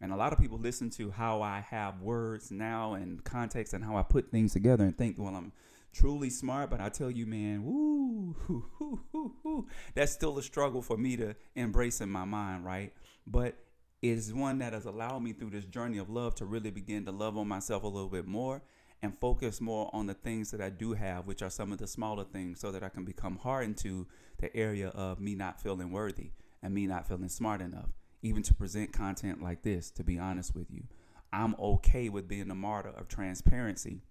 And 0.00 0.12
a 0.12 0.16
lot 0.16 0.32
of 0.32 0.38
people 0.38 0.58
listen 0.58 0.90
to 0.90 1.10
how 1.10 1.40
I 1.40 1.60
have 1.60 2.02
words 2.02 2.50
now 2.50 2.94
and 2.94 3.24
context 3.24 3.72
and 3.72 3.84
how 3.84 3.96
I 3.96 4.02
put 4.02 4.30
things 4.30 4.52
together 4.52 4.84
and 4.84 4.96
think, 4.96 5.16
well, 5.18 5.34
I'm 5.34 5.52
truly 5.94 6.28
smart. 6.28 6.68
But 6.68 6.80
I 6.80 6.90
tell 6.90 7.10
you, 7.10 7.24
man, 7.26 7.64
woo, 7.64 8.36
hoo, 8.40 8.66
hoo, 8.78 9.34
hoo, 9.42 9.66
that's 9.94 10.12
still 10.12 10.36
a 10.36 10.42
struggle 10.42 10.82
for 10.82 10.98
me 10.98 11.16
to 11.16 11.34
embrace 11.54 12.00
in 12.00 12.10
my 12.10 12.24
mind, 12.24 12.64
right? 12.64 12.92
but 13.26 13.56
is 14.04 14.34
one 14.34 14.58
that 14.58 14.74
has 14.74 14.84
allowed 14.84 15.22
me 15.22 15.32
through 15.32 15.48
this 15.48 15.64
journey 15.64 15.96
of 15.96 16.10
love 16.10 16.34
to 16.34 16.44
really 16.44 16.70
begin 16.70 17.06
to 17.06 17.10
love 17.10 17.38
on 17.38 17.48
myself 17.48 17.84
a 17.84 17.86
little 17.86 18.10
bit 18.10 18.26
more 18.26 18.60
and 19.00 19.18
focus 19.18 19.62
more 19.62 19.88
on 19.94 20.06
the 20.06 20.12
things 20.12 20.50
that 20.50 20.60
I 20.60 20.68
do 20.68 20.92
have, 20.92 21.26
which 21.26 21.40
are 21.40 21.48
some 21.48 21.72
of 21.72 21.78
the 21.78 21.86
smaller 21.86 22.24
things, 22.24 22.60
so 22.60 22.70
that 22.70 22.82
I 22.82 22.90
can 22.90 23.06
become 23.06 23.38
hardened 23.38 23.78
to 23.78 24.06
the 24.38 24.54
area 24.54 24.88
of 24.88 25.20
me 25.20 25.34
not 25.34 25.58
feeling 25.58 25.90
worthy 25.90 26.32
and 26.62 26.74
me 26.74 26.86
not 26.86 27.08
feeling 27.08 27.30
smart 27.30 27.62
enough, 27.62 27.88
even 28.20 28.42
to 28.42 28.52
present 28.52 28.92
content 28.92 29.42
like 29.42 29.62
this, 29.62 29.90
to 29.92 30.04
be 30.04 30.18
honest 30.18 30.54
with 30.54 30.70
you. 30.70 30.82
I'm 31.32 31.54
okay 31.58 32.10
with 32.10 32.28
being 32.28 32.50
a 32.50 32.54
martyr 32.54 32.90
of 32.90 33.08
transparency 33.08 34.02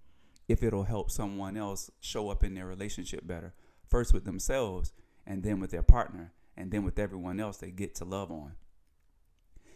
if 0.47 0.63
it'll 0.63 0.85
help 0.85 1.11
someone 1.11 1.55
else 1.55 1.91
show 1.99 2.29
up 2.31 2.43
in 2.43 2.55
their 2.55 2.65
relationship 2.65 3.27
better, 3.27 3.53
first 3.87 4.11
with 4.11 4.25
themselves, 4.25 4.91
and 5.27 5.43
then 5.43 5.59
with 5.59 5.69
their 5.69 5.83
partner, 5.83 6.33
and 6.57 6.71
then 6.71 6.83
with 6.83 6.97
everyone 6.97 7.39
else 7.39 7.57
they 7.57 7.69
get 7.69 7.93
to 7.95 8.05
love 8.05 8.31
on. 8.31 8.53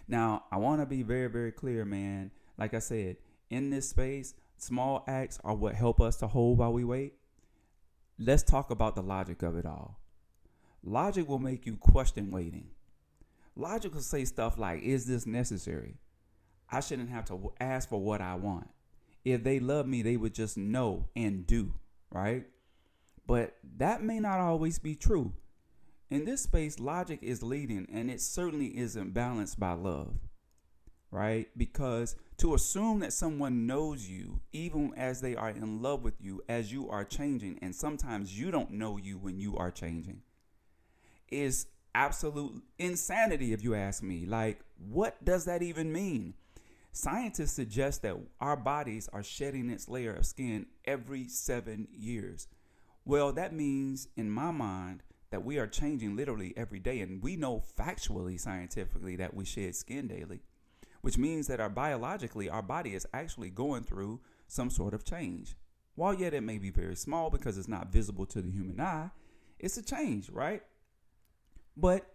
Now, 0.07 0.45
I 0.51 0.57
want 0.57 0.81
to 0.81 0.85
be 0.85 1.03
very, 1.03 1.27
very 1.27 1.51
clear, 1.51 1.83
man. 1.85 2.31
Like 2.57 2.73
I 2.73 2.79
said, 2.79 3.17
in 3.49 3.69
this 3.69 3.89
space, 3.89 4.33
small 4.57 5.03
acts 5.07 5.39
are 5.43 5.55
what 5.55 5.75
help 5.75 5.99
us 6.01 6.17
to 6.17 6.27
hold 6.27 6.57
while 6.59 6.73
we 6.73 6.83
wait. 6.83 7.13
Let's 8.17 8.43
talk 8.43 8.71
about 8.71 8.95
the 8.95 9.03
logic 9.03 9.43
of 9.43 9.57
it 9.57 9.65
all. 9.65 9.99
Logic 10.83 11.27
will 11.27 11.39
make 11.39 11.65
you 11.65 11.75
question 11.75 12.31
waiting. 12.31 12.69
Logic 13.55 13.93
will 13.93 14.01
say 14.01 14.25
stuff 14.25 14.57
like, 14.57 14.81
Is 14.81 15.05
this 15.05 15.25
necessary? 15.25 15.97
I 16.69 16.79
shouldn't 16.79 17.09
have 17.09 17.25
to 17.25 17.53
ask 17.59 17.89
for 17.89 18.01
what 18.01 18.21
I 18.21 18.35
want. 18.35 18.69
If 19.23 19.43
they 19.43 19.59
love 19.59 19.87
me, 19.87 20.01
they 20.01 20.17
would 20.17 20.33
just 20.33 20.57
know 20.57 21.09
and 21.15 21.45
do, 21.45 21.73
right? 22.11 22.45
But 23.25 23.57
that 23.77 24.01
may 24.01 24.19
not 24.19 24.39
always 24.39 24.79
be 24.79 24.95
true. 24.95 25.33
In 26.09 26.23
this 26.23 26.43
space, 26.43 26.79
logic 26.79 27.19
is 27.21 27.43
leading, 27.43 27.85
and 27.91 28.09
it 28.09 28.21
certainly 28.21 28.77
isn't 28.77 29.13
balanced 29.13 29.59
by 29.59 29.73
love, 29.73 30.13
right? 31.11 31.49
Because 31.57 32.15
to 32.37 32.53
assume 32.53 32.99
that 32.99 33.11
someone 33.11 33.67
knows 33.67 34.07
you, 34.07 34.39
even 34.53 34.93
as 34.95 35.19
they 35.19 35.35
are 35.35 35.49
in 35.49 35.81
love 35.81 36.03
with 36.03 36.21
you, 36.21 36.41
as 36.47 36.71
you 36.71 36.89
are 36.89 37.03
changing, 37.03 37.59
and 37.61 37.75
sometimes 37.75 38.39
you 38.39 38.51
don't 38.51 38.71
know 38.71 38.95
you 38.97 39.17
when 39.17 39.37
you 39.37 39.57
are 39.57 39.71
changing, 39.71 40.21
is 41.29 41.67
absolute 41.93 42.63
insanity, 42.79 43.51
if 43.51 43.61
you 43.61 43.75
ask 43.75 44.01
me. 44.01 44.25
Like, 44.25 44.61
what 44.77 45.23
does 45.25 45.43
that 45.43 45.61
even 45.61 45.91
mean? 45.91 46.35
Scientists 46.93 47.51
suggest 47.51 48.01
that 48.03 48.15
our 48.39 48.55
bodies 48.55 49.09
are 49.11 49.23
shedding 49.23 49.69
its 49.69 49.89
layer 49.89 50.13
of 50.13 50.25
skin 50.25 50.67
every 50.85 51.27
seven 51.27 51.87
years. 51.91 52.47
Well, 53.03 53.33
that 53.33 53.53
means, 53.53 54.07
in 54.15 54.29
my 54.29 54.51
mind, 54.51 55.03
that 55.29 55.43
we 55.43 55.57
are 55.57 55.67
changing 55.67 56.15
literally 56.15 56.53
every 56.55 56.79
day. 56.79 57.01
And 57.01 57.22
we 57.22 57.36
know 57.36 57.63
factually, 57.77 58.39
scientifically, 58.39 59.15
that 59.17 59.34
we 59.34 59.46
shed 59.46 59.75
skin 59.75 60.07
daily, 60.07 60.41
which 61.01 61.17
means 61.17 61.48
that 61.48 61.60
our 61.60 61.69
biologically, 61.69 62.50
our 62.50 62.62
body 62.62 62.96
is 62.96 63.07
actually 63.13 63.50
going 63.50 63.84
through 63.84 64.22
some 64.48 64.69
sort 64.69 64.93
of 64.93 65.03
change. 65.03 65.55
While 65.96 66.13
yet 66.13 66.34
it 66.34 66.41
may 66.41 66.57
be 66.57 66.69
very 66.69 66.96
small 66.96 67.29
because 67.29 67.57
it's 67.57 67.67
not 67.67 67.91
visible 67.91 68.25
to 68.27 68.41
the 68.41 68.51
human 68.51 68.79
eye, 68.79 69.10
it's 69.60 69.77
a 69.77 69.84
change, 69.84 70.29
right? 70.29 70.62
But 71.75 72.05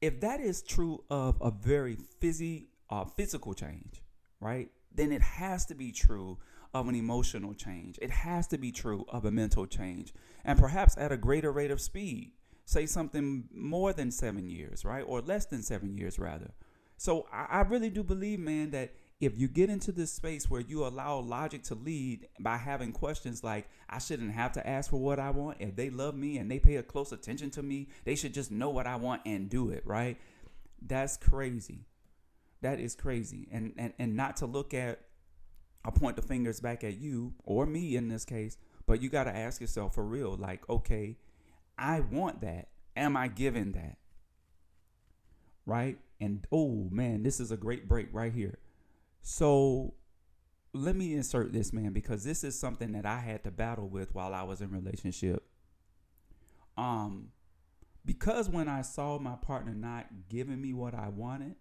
if 0.00 0.20
that 0.20 0.40
is 0.40 0.62
true 0.62 1.04
of 1.10 1.36
a 1.40 1.50
very 1.50 1.96
physy, 2.20 2.66
uh, 2.90 3.04
physical 3.04 3.54
change, 3.54 4.02
right, 4.40 4.70
then 4.94 5.12
it 5.12 5.22
has 5.22 5.66
to 5.66 5.74
be 5.74 5.92
true 5.92 6.38
of 6.74 6.88
an 6.88 6.94
emotional 6.94 7.54
change. 7.54 7.98
It 8.00 8.10
has 8.10 8.46
to 8.48 8.58
be 8.58 8.72
true 8.72 9.04
of 9.08 9.24
a 9.24 9.30
mental 9.30 9.66
change, 9.66 10.12
and 10.44 10.58
perhaps 10.58 10.96
at 10.96 11.12
a 11.12 11.16
greater 11.16 11.52
rate 11.52 11.70
of 11.70 11.80
speed. 11.80 12.32
Say 12.64 12.86
something 12.86 13.48
more 13.52 13.92
than 13.92 14.10
seven 14.10 14.48
years, 14.48 14.84
right? 14.84 15.04
Or 15.06 15.20
less 15.20 15.46
than 15.46 15.62
seven 15.62 15.98
years, 15.98 16.18
rather. 16.18 16.52
So 16.96 17.26
I, 17.32 17.62
really 17.62 17.90
do 17.90 18.04
believe, 18.04 18.38
man, 18.38 18.70
that 18.70 18.94
if 19.20 19.36
you 19.36 19.48
get 19.48 19.70
into 19.70 19.90
this 19.90 20.12
space 20.12 20.48
where 20.48 20.60
you 20.60 20.86
allow 20.86 21.18
logic 21.18 21.64
to 21.64 21.74
lead 21.74 22.28
by 22.38 22.56
having 22.56 22.92
questions 22.92 23.42
like, 23.42 23.68
I 23.90 23.98
shouldn't 23.98 24.32
have 24.32 24.52
to 24.52 24.64
ask 24.64 24.90
for 24.90 25.00
what 25.00 25.18
I 25.18 25.30
want. 25.30 25.56
If 25.60 25.74
they 25.74 25.90
love 25.90 26.14
me 26.14 26.38
and 26.38 26.48
they 26.48 26.60
pay 26.60 26.76
a 26.76 26.82
close 26.82 27.10
attention 27.10 27.50
to 27.50 27.62
me, 27.62 27.88
they 28.04 28.14
should 28.14 28.32
just 28.32 28.52
know 28.52 28.70
what 28.70 28.86
I 28.86 28.94
want 28.94 29.22
and 29.26 29.50
do 29.50 29.70
it, 29.70 29.84
right? 29.84 30.16
That's 30.80 31.16
crazy. 31.16 31.86
That 32.60 32.78
is 32.78 32.94
crazy. 32.94 33.48
And 33.50 33.74
and, 33.76 33.92
and 33.98 34.16
not 34.16 34.36
to 34.36 34.46
look 34.46 34.72
at 34.72 35.00
I 35.84 35.90
point 35.90 36.16
the 36.16 36.22
fingers 36.22 36.60
back 36.60 36.84
at 36.84 36.98
you 36.98 37.34
or 37.44 37.66
me 37.66 37.96
in 37.96 38.08
this 38.08 38.24
case, 38.24 38.56
but 38.86 39.02
you 39.02 39.08
got 39.08 39.24
to 39.24 39.36
ask 39.36 39.60
yourself 39.60 39.94
for 39.94 40.04
real 40.04 40.36
like, 40.36 40.68
okay, 40.68 41.16
I 41.78 42.00
want 42.00 42.40
that. 42.42 42.68
Am 42.96 43.16
I 43.16 43.28
giving 43.28 43.72
that? 43.72 43.98
Right? 45.66 45.98
And 46.20 46.46
oh 46.52 46.88
man, 46.90 47.22
this 47.22 47.40
is 47.40 47.50
a 47.50 47.56
great 47.56 47.88
break 47.88 48.08
right 48.12 48.32
here. 48.32 48.58
So 49.22 49.94
let 50.72 50.96
me 50.96 51.14
insert 51.14 51.52
this, 51.52 51.72
man, 51.72 51.92
because 51.92 52.24
this 52.24 52.44
is 52.44 52.58
something 52.58 52.92
that 52.92 53.06
I 53.06 53.18
had 53.18 53.44
to 53.44 53.50
battle 53.50 53.88
with 53.88 54.14
while 54.14 54.34
I 54.34 54.42
was 54.42 54.60
in 54.60 54.70
relationship. 54.70 55.44
Um, 56.76 57.28
because 58.04 58.48
when 58.48 58.68
I 58.68 58.82
saw 58.82 59.18
my 59.18 59.36
partner 59.36 59.74
not 59.74 60.06
giving 60.28 60.60
me 60.60 60.72
what 60.72 60.94
I 60.94 61.08
wanted, 61.08 61.56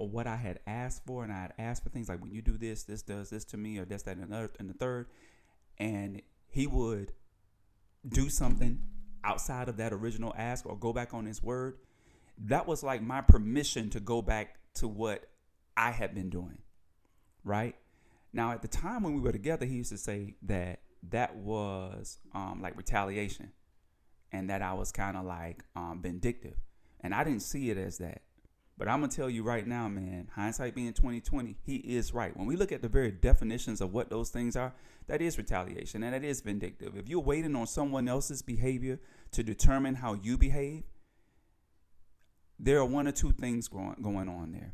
or 0.00 0.08
what 0.08 0.26
I 0.26 0.36
had 0.36 0.60
asked 0.66 1.02
for, 1.06 1.22
and 1.22 1.30
I 1.30 1.42
had 1.42 1.52
asked 1.58 1.84
for 1.84 1.90
things 1.90 2.08
like 2.08 2.22
when 2.22 2.32
you 2.32 2.40
do 2.40 2.56
this, 2.56 2.84
this 2.84 3.02
does 3.02 3.28
this 3.28 3.44
to 3.46 3.58
me, 3.58 3.78
or 3.78 3.84
this, 3.84 4.02
that, 4.04 4.16
and 4.16 4.32
the, 4.32 4.50
and 4.58 4.70
the 4.70 4.74
third. 4.74 5.08
and 5.78 6.22
he 6.48 6.66
would 6.66 7.12
do 8.08 8.30
something 8.30 8.80
outside 9.22 9.68
of 9.68 9.76
that 9.76 9.92
original 9.92 10.34
ask 10.38 10.64
or 10.64 10.74
go 10.74 10.94
back 10.94 11.12
on 11.12 11.26
his 11.26 11.42
word, 11.42 11.76
that 12.46 12.66
was 12.66 12.82
like 12.82 13.02
my 13.02 13.20
permission 13.20 13.90
to 13.90 14.00
go 14.00 14.22
back 14.22 14.56
to 14.74 14.88
what 14.88 15.26
I 15.76 15.90
had 15.90 16.14
been 16.14 16.30
doing. 16.30 16.58
Right? 17.44 17.76
Now, 18.32 18.52
at 18.52 18.62
the 18.62 18.68
time 18.68 19.02
when 19.02 19.14
we 19.14 19.20
were 19.20 19.32
together, 19.32 19.66
he 19.66 19.76
used 19.76 19.90
to 19.90 19.98
say 19.98 20.36
that 20.42 20.80
that 21.10 21.36
was 21.36 22.18
um, 22.34 22.60
like 22.62 22.74
retaliation 22.76 23.52
and 24.32 24.48
that 24.48 24.62
I 24.62 24.72
was 24.72 24.92
kind 24.92 25.16
of 25.16 25.26
like 25.26 25.62
um, 25.76 26.00
vindictive. 26.02 26.56
And 27.00 27.14
I 27.14 27.22
didn't 27.22 27.42
see 27.42 27.70
it 27.70 27.76
as 27.76 27.98
that. 27.98 28.22
But 28.80 28.88
I'm 28.88 29.00
gonna 29.00 29.12
tell 29.12 29.28
you 29.28 29.42
right 29.42 29.66
now, 29.66 29.88
man, 29.88 30.30
hindsight 30.34 30.74
being 30.74 30.94
2020, 30.94 31.54
he 31.66 31.76
is 31.76 32.14
right. 32.14 32.34
When 32.34 32.46
we 32.46 32.56
look 32.56 32.72
at 32.72 32.80
the 32.80 32.88
very 32.88 33.10
definitions 33.10 33.82
of 33.82 33.92
what 33.92 34.08
those 34.08 34.30
things 34.30 34.56
are, 34.56 34.72
that 35.06 35.20
is 35.20 35.36
retaliation 35.36 36.02
and 36.02 36.14
that 36.14 36.24
is 36.24 36.40
vindictive. 36.40 36.96
If 36.96 37.06
you're 37.06 37.20
waiting 37.20 37.54
on 37.54 37.66
someone 37.66 38.08
else's 38.08 38.40
behavior 38.40 38.98
to 39.32 39.42
determine 39.42 39.96
how 39.96 40.14
you 40.14 40.38
behave, 40.38 40.84
there 42.58 42.78
are 42.78 42.86
one 42.86 43.06
or 43.06 43.12
two 43.12 43.32
things 43.32 43.68
going, 43.68 43.96
going 44.00 44.30
on 44.30 44.52
there. 44.52 44.72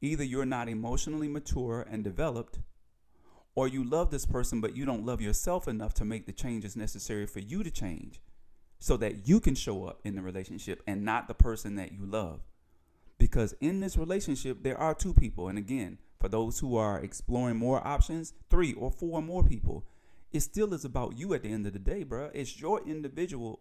Either 0.00 0.22
you're 0.22 0.46
not 0.46 0.68
emotionally 0.68 1.26
mature 1.26 1.84
and 1.90 2.04
developed, 2.04 2.60
or 3.56 3.66
you 3.66 3.82
love 3.82 4.12
this 4.12 4.24
person, 4.24 4.60
but 4.60 4.76
you 4.76 4.84
don't 4.84 5.04
love 5.04 5.20
yourself 5.20 5.66
enough 5.66 5.94
to 5.94 6.04
make 6.04 6.26
the 6.26 6.32
changes 6.32 6.76
necessary 6.76 7.26
for 7.26 7.40
you 7.40 7.64
to 7.64 7.72
change 7.72 8.20
so 8.78 8.96
that 8.96 9.26
you 9.26 9.40
can 9.40 9.56
show 9.56 9.84
up 9.84 10.00
in 10.04 10.14
the 10.14 10.22
relationship 10.22 10.80
and 10.86 11.04
not 11.04 11.26
the 11.26 11.34
person 11.34 11.74
that 11.74 11.90
you 11.90 12.06
love. 12.06 12.42
Because 13.22 13.54
in 13.60 13.78
this 13.78 13.96
relationship, 13.96 14.64
there 14.64 14.76
are 14.76 14.96
two 14.96 15.14
people. 15.14 15.46
And 15.46 15.56
again, 15.56 15.98
for 16.20 16.28
those 16.28 16.58
who 16.58 16.76
are 16.76 16.98
exploring 16.98 17.56
more 17.56 17.86
options, 17.86 18.34
three 18.50 18.72
or 18.72 18.90
four 18.90 19.22
more 19.22 19.44
people, 19.44 19.86
it 20.32 20.40
still 20.40 20.74
is 20.74 20.84
about 20.84 21.16
you 21.16 21.32
at 21.32 21.44
the 21.44 21.52
end 21.52 21.64
of 21.68 21.72
the 21.72 21.78
day, 21.78 22.02
bro. 22.02 22.30
It's 22.34 22.60
your 22.60 22.84
individual, 22.84 23.60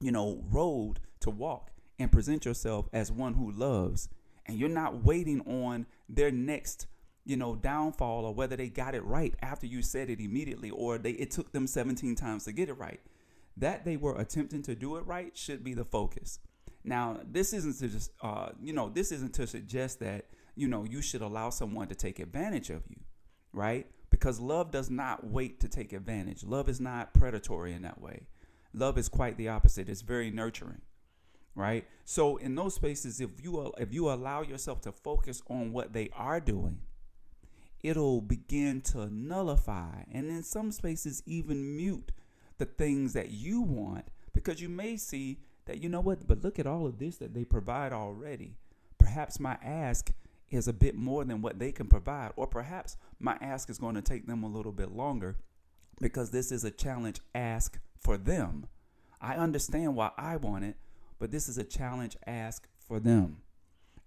you 0.00 0.10
know, 0.10 0.42
road 0.50 1.00
to 1.20 1.28
walk 1.28 1.72
and 1.98 2.10
present 2.10 2.46
yourself 2.46 2.88
as 2.90 3.12
one 3.12 3.34
who 3.34 3.52
loves. 3.52 4.08
And 4.46 4.58
you're 4.58 4.70
not 4.70 5.04
waiting 5.04 5.42
on 5.42 5.84
their 6.08 6.30
next, 6.30 6.86
you 7.26 7.36
know, 7.36 7.56
downfall 7.56 8.24
or 8.24 8.32
whether 8.32 8.56
they 8.56 8.70
got 8.70 8.94
it 8.94 9.04
right 9.04 9.34
after 9.42 9.66
you 9.66 9.82
said 9.82 10.08
it 10.08 10.20
immediately 10.20 10.70
or 10.70 10.96
they 10.96 11.10
it 11.10 11.30
took 11.30 11.52
them 11.52 11.66
17 11.66 12.14
times 12.14 12.44
to 12.44 12.52
get 12.52 12.70
it 12.70 12.78
right. 12.78 13.00
That 13.58 13.84
they 13.84 13.98
were 13.98 14.18
attempting 14.18 14.62
to 14.62 14.74
do 14.74 14.96
it 14.96 15.04
right 15.04 15.36
should 15.36 15.62
be 15.62 15.74
the 15.74 15.84
focus. 15.84 16.38
Now, 16.84 17.20
this 17.30 17.52
isn't 17.52 17.78
to 17.78 17.88
just, 17.88 18.12
uh, 18.22 18.50
you 18.60 18.72
know, 18.72 18.88
this 18.88 19.12
isn't 19.12 19.34
to 19.34 19.46
suggest 19.46 20.00
that, 20.00 20.26
you 20.54 20.68
know, 20.68 20.84
you 20.84 21.02
should 21.02 21.22
allow 21.22 21.50
someone 21.50 21.88
to 21.88 21.94
take 21.94 22.18
advantage 22.18 22.70
of 22.70 22.82
you, 22.88 22.96
right? 23.52 23.86
Because 24.08 24.40
love 24.40 24.70
does 24.70 24.90
not 24.90 25.26
wait 25.26 25.60
to 25.60 25.68
take 25.68 25.92
advantage. 25.92 26.42
Love 26.42 26.68
is 26.68 26.80
not 26.80 27.14
predatory 27.14 27.72
in 27.72 27.82
that 27.82 28.00
way. 28.00 28.26
Love 28.72 28.98
is 28.98 29.08
quite 29.08 29.36
the 29.36 29.48
opposite. 29.48 29.88
It's 29.88 30.00
very 30.00 30.30
nurturing, 30.30 30.80
right? 31.54 31.86
So 32.04 32.36
in 32.36 32.54
those 32.54 32.74
spaces, 32.74 33.20
if 33.20 33.30
you 33.42 33.72
if 33.78 33.92
you 33.92 34.10
allow 34.10 34.42
yourself 34.42 34.80
to 34.82 34.92
focus 34.92 35.42
on 35.48 35.72
what 35.72 35.92
they 35.92 36.08
are 36.16 36.40
doing, 36.40 36.80
it'll 37.82 38.20
begin 38.20 38.80
to 38.80 39.06
nullify 39.12 40.02
and 40.12 40.28
in 40.28 40.42
some 40.42 40.70
spaces 40.70 41.22
even 41.26 41.76
mute 41.76 42.12
the 42.58 42.66
things 42.66 43.12
that 43.14 43.30
you 43.30 43.62
want 43.62 44.04
because 44.32 44.60
you 44.60 44.68
may 44.68 44.96
see 44.96 45.38
that 45.70 45.80
you 45.80 45.88
know 45.88 46.00
what, 46.00 46.26
but 46.26 46.42
look 46.42 46.58
at 46.58 46.66
all 46.66 46.84
of 46.84 46.98
this 46.98 47.18
that 47.18 47.32
they 47.32 47.44
provide 47.44 47.92
already. 47.92 48.56
Perhaps 48.98 49.38
my 49.38 49.56
ask 49.62 50.10
is 50.50 50.66
a 50.66 50.72
bit 50.72 50.96
more 50.96 51.24
than 51.24 51.42
what 51.42 51.60
they 51.60 51.70
can 51.70 51.86
provide, 51.86 52.32
or 52.34 52.48
perhaps 52.48 52.96
my 53.20 53.38
ask 53.40 53.70
is 53.70 53.78
going 53.78 53.94
to 53.94 54.02
take 54.02 54.26
them 54.26 54.42
a 54.42 54.48
little 54.48 54.72
bit 54.72 54.90
longer 54.90 55.36
because 56.00 56.30
this 56.30 56.50
is 56.50 56.64
a 56.64 56.72
challenge 56.72 57.20
ask 57.36 57.78
for 58.00 58.18
them. 58.18 58.66
I 59.20 59.36
understand 59.36 59.94
why 59.94 60.10
I 60.18 60.38
want 60.38 60.64
it, 60.64 60.74
but 61.20 61.30
this 61.30 61.48
is 61.48 61.56
a 61.56 61.62
challenge 61.62 62.16
ask 62.26 62.66
for 62.80 62.98
them. 62.98 63.36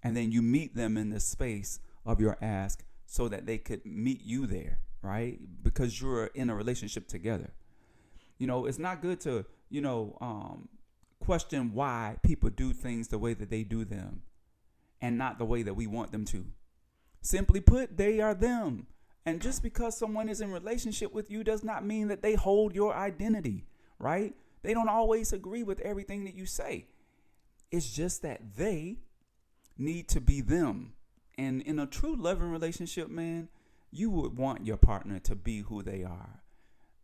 And 0.03 0.17
then 0.17 0.33
you 0.33 0.41
meet 0.41 0.75
them 0.75 0.97
in 0.97 1.11
the 1.11 1.21
space 1.21 1.79
of 2.05 2.19
your 2.19 2.37
ask 2.41 2.83
so 3.05 3.29
that 3.29 3.45
they 3.45 3.57
could 3.57 3.85
meet 3.85 4.21
you 4.21 4.47
there, 4.47 4.79
right? 5.01 5.39
Because 5.63 6.01
you're 6.01 6.25
in 6.25 6.49
a 6.49 6.55
relationship 6.55 7.07
together. 7.07 7.51
You 8.37 8.47
know, 8.47 8.65
it's 8.65 8.79
not 8.79 9.01
good 9.01 9.21
to, 9.21 9.45
you 9.69 9.79
know, 9.79 10.17
um, 10.19 10.67
question 11.23 11.73
why 11.73 12.17
people 12.21 12.49
do 12.49 12.73
things 12.73 13.07
the 13.07 13.17
way 13.17 13.33
that 13.33 13.49
they 13.49 13.63
do 13.63 13.85
them 13.85 14.21
and 15.01 15.17
not 15.17 15.37
the 15.37 15.45
way 15.45 15.63
that 15.63 15.73
we 15.73 15.87
want 15.87 16.11
them 16.11 16.25
to. 16.25 16.45
Simply 17.21 17.61
put, 17.61 17.97
they 17.97 18.19
are 18.19 18.33
them. 18.33 18.87
And 19.25 19.41
just 19.41 19.63
because 19.63 19.97
someone 19.97 20.27
is 20.27 20.41
in 20.41 20.51
relationship 20.51 21.13
with 21.13 21.31
you 21.31 21.43
does 21.43 21.63
not 21.63 21.85
mean 21.85 22.09
that 22.09 22.21
they 22.21 22.35
hold 22.35 22.75
your 22.75 22.93
identity, 22.93 23.63
right? 23.99 24.33
They 24.63 24.73
don't 24.73 24.89
always 24.89 25.31
agree 25.31 25.63
with 25.63 25.79
everything 25.79 26.25
that 26.25 26.35
you 26.35 26.45
say. 26.45 26.87
It's 27.71 27.89
just 27.89 28.21
that 28.23 28.57
they 28.57 28.97
need 29.77 30.09
to 30.09 30.19
be 30.19 30.41
them. 30.41 30.93
And 31.37 31.61
in 31.61 31.79
a 31.79 31.87
true 31.87 32.15
loving 32.15 32.51
relationship, 32.51 33.09
man, 33.09 33.47
you 33.91 34.09
would 34.09 34.37
want 34.37 34.65
your 34.65 34.77
partner 34.77 35.19
to 35.19 35.35
be 35.35 35.61
who 35.61 35.81
they 35.81 36.03
are. 36.03 36.42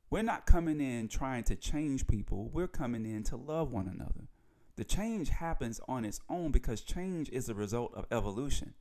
We're 0.10 0.24
not 0.24 0.46
coming 0.46 0.82
in 0.82 1.08
trying 1.08 1.44
to 1.46 1.56
change 1.56 2.08
people. 2.08 2.50
We're 2.52 2.68
coming 2.68 3.06
in 3.06 3.24
to 3.26 3.36
love 3.36 3.72
one 3.72 3.88
another. 3.88 4.28
The 4.76 4.84
change 4.84 5.30
happens 5.30 5.80
on 5.88 6.06
its 6.06 6.20
own 6.30 6.52
because 6.52 6.82
change 6.82 7.30
is 7.30 7.50
a 7.50 7.54
result 7.54 7.94
of 7.94 8.06
evolution. 8.12 8.74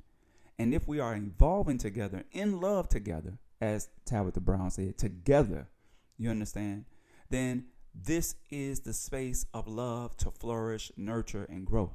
And 0.58 0.72
if 0.72 0.88
we 0.88 1.00
are 1.00 1.14
evolving 1.14 1.78
together 1.78 2.24
in 2.32 2.60
love 2.60 2.88
together, 2.88 3.38
as 3.60 3.88
Tabitha 4.04 4.40
Brown 4.40 4.70
said, 4.70 4.96
together, 4.96 5.68
you 6.16 6.30
understand? 6.30 6.84
Then 7.30 7.66
this 7.94 8.36
is 8.50 8.80
the 8.80 8.92
space 8.92 9.44
of 9.52 9.68
love 9.68 10.16
to 10.18 10.30
flourish, 10.30 10.92
nurture, 10.96 11.46
and 11.50 11.66
grow. 11.66 11.92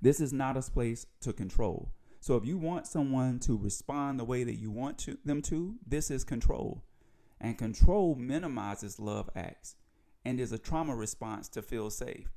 This 0.00 0.20
is 0.20 0.32
not 0.32 0.56
a 0.56 0.62
space 0.62 1.06
to 1.20 1.32
control. 1.32 1.92
So 2.20 2.36
if 2.36 2.44
you 2.44 2.58
want 2.58 2.86
someone 2.86 3.38
to 3.40 3.56
respond 3.56 4.18
the 4.18 4.24
way 4.24 4.44
that 4.44 4.60
you 4.60 4.70
want 4.70 4.98
to, 4.98 5.18
them 5.24 5.42
to, 5.42 5.76
this 5.86 6.10
is 6.10 6.24
control. 6.24 6.82
And 7.42 7.58
control 7.58 8.14
minimizes 8.14 9.00
love 9.00 9.28
acts 9.34 9.74
and 10.24 10.38
is 10.38 10.52
a 10.52 10.58
trauma 10.58 10.94
response 10.94 11.48
to 11.48 11.60
feel 11.60 11.90
safe. 11.90 12.28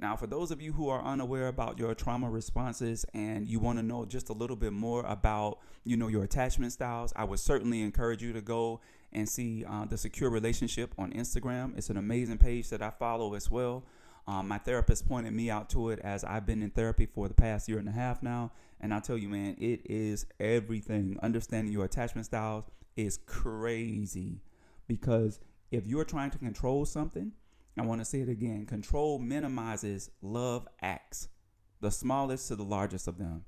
Now, 0.00 0.16
for 0.16 0.26
those 0.26 0.50
of 0.50 0.60
you 0.60 0.72
who 0.72 0.88
are 0.88 1.02
unaware 1.02 1.46
about 1.46 1.78
your 1.78 1.94
trauma 1.94 2.28
responses 2.28 3.04
and 3.14 3.48
you 3.48 3.60
want 3.60 3.78
to 3.78 3.84
know 3.84 4.04
just 4.04 4.28
a 4.28 4.32
little 4.32 4.56
bit 4.56 4.72
more 4.72 5.04
about, 5.06 5.58
you 5.84 5.96
know, 5.96 6.08
your 6.08 6.24
attachment 6.24 6.72
styles, 6.72 7.12
I 7.16 7.24
would 7.24 7.38
certainly 7.38 7.82
encourage 7.82 8.22
you 8.22 8.32
to 8.32 8.40
go 8.40 8.80
and 9.12 9.28
see 9.28 9.64
uh, 9.64 9.86
the 9.86 9.96
Secure 9.96 10.30
Relationship 10.30 10.92
on 10.98 11.12
Instagram. 11.12 11.76
It's 11.76 11.90
an 11.90 11.96
amazing 11.96 12.38
page 12.38 12.68
that 12.70 12.82
I 12.82 12.90
follow 12.90 13.34
as 13.34 13.50
well. 13.50 13.84
Um, 14.26 14.46
my 14.46 14.58
therapist 14.58 15.08
pointed 15.08 15.32
me 15.32 15.50
out 15.50 15.70
to 15.70 15.90
it 15.90 16.00
as 16.00 16.22
I've 16.22 16.46
been 16.46 16.62
in 16.62 16.70
therapy 16.70 17.06
for 17.06 17.28
the 17.28 17.34
past 17.34 17.68
year 17.68 17.78
and 17.78 17.88
a 17.88 17.92
half 17.92 18.22
now, 18.22 18.52
and 18.80 18.92
I 18.92 19.00
tell 19.00 19.16
you, 19.16 19.28
man, 19.28 19.56
it 19.58 19.80
is 19.84 20.26
everything. 20.38 21.16
Understanding 21.22 21.72
your 21.72 21.86
attachment 21.86 22.26
styles 22.26 22.64
is 22.94 23.18
crazy 23.26 24.42
because 24.88 25.38
if 25.70 25.86
you're 25.86 26.04
trying 26.04 26.30
to 26.30 26.38
control 26.38 26.84
something, 26.84 27.32
I 27.78 27.82
want 27.82 28.00
to 28.00 28.04
say 28.04 28.20
it 28.20 28.28
again 28.28 28.66
control 28.66 29.20
minimizes 29.20 30.10
love 30.20 30.66
acts, 30.82 31.28
the 31.80 31.90
smallest 31.90 32.48
to 32.48 32.56
the 32.56 32.64
largest 32.64 33.06
of 33.06 33.18
them. 33.18 33.44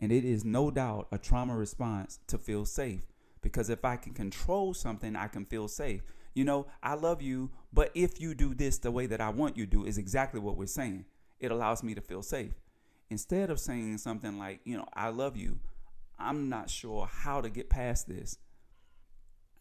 And 0.00 0.10
it 0.10 0.24
is 0.24 0.44
no 0.44 0.70
doubt 0.70 1.08
a 1.12 1.18
trauma 1.18 1.56
response 1.56 2.18
to 2.28 2.38
feel 2.38 2.64
safe. 2.64 3.02
Because 3.42 3.68
if 3.68 3.84
I 3.84 3.96
can 3.96 4.14
control 4.14 4.72
something, 4.72 5.14
I 5.14 5.28
can 5.28 5.44
feel 5.44 5.68
safe. 5.68 6.02
You 6.34 6.44
know, 6.44 6.66
I 6.82 6.94
love 6.94 7.20
you, 7.20 7.50
but 7.72 7.90
if 7.94 8.20
you 8.20 8.34
do 8.34 8.54
this 8.54 8.78
the 8.78 8.90
way 8.90 9.06
that 9.06 9.20
I 9.20 9.28
want 9.28 9.56
you 9.56 9.66
to 9.66 9.70
do, 9.70 9.84
is 9.84 9.98
exactly 9.98 10.40
what 10.40 10.56
we're 10.56 10.66
saying. 10.66 11.04
It 11.38 11.50
allows 11.50 11.82
me 11.82 11.94
to 11.94 12.00
feel 12.00 12.22
safe. 12.22 12.54
Instead 13.10 13.50
of 13.50 13.60
saying 13.60 13.98
something 13.98 14.38
like, 14.38 14.60
you 14.64 14.76
know, 14.76 14.88
I 14.94 15.10
love 15.10 15.36
you, 15.36 15.58
I'm 16.18 16.48
not 16.48 16.70
sure 16.70 17.06
how 17.06 17.40
to 17.40 17.50
get 17.50 17.68
past 17.68 18.08
this 18.08 18.38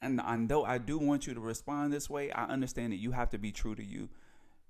and, 0.03 0.21
and 0.23 0.49
though 0.49 0.65
I 0.65 0.77
do 0.77 0.97
want 0.97 1.25
you 1.27 1.33
to 1.33 1.39
respond 1.39 1.93
this 1.93 2.09
way, 2.09 2.31
I 2.31 2.45
understand 2.45 2.93
that 2.93 2.97
you 2.97 3.11
have 3.11 3.29
to 3.31 3.37
be 3.37 3.51
true 3.51 3.75
to 3.75 3.83
you. 3.83 4.09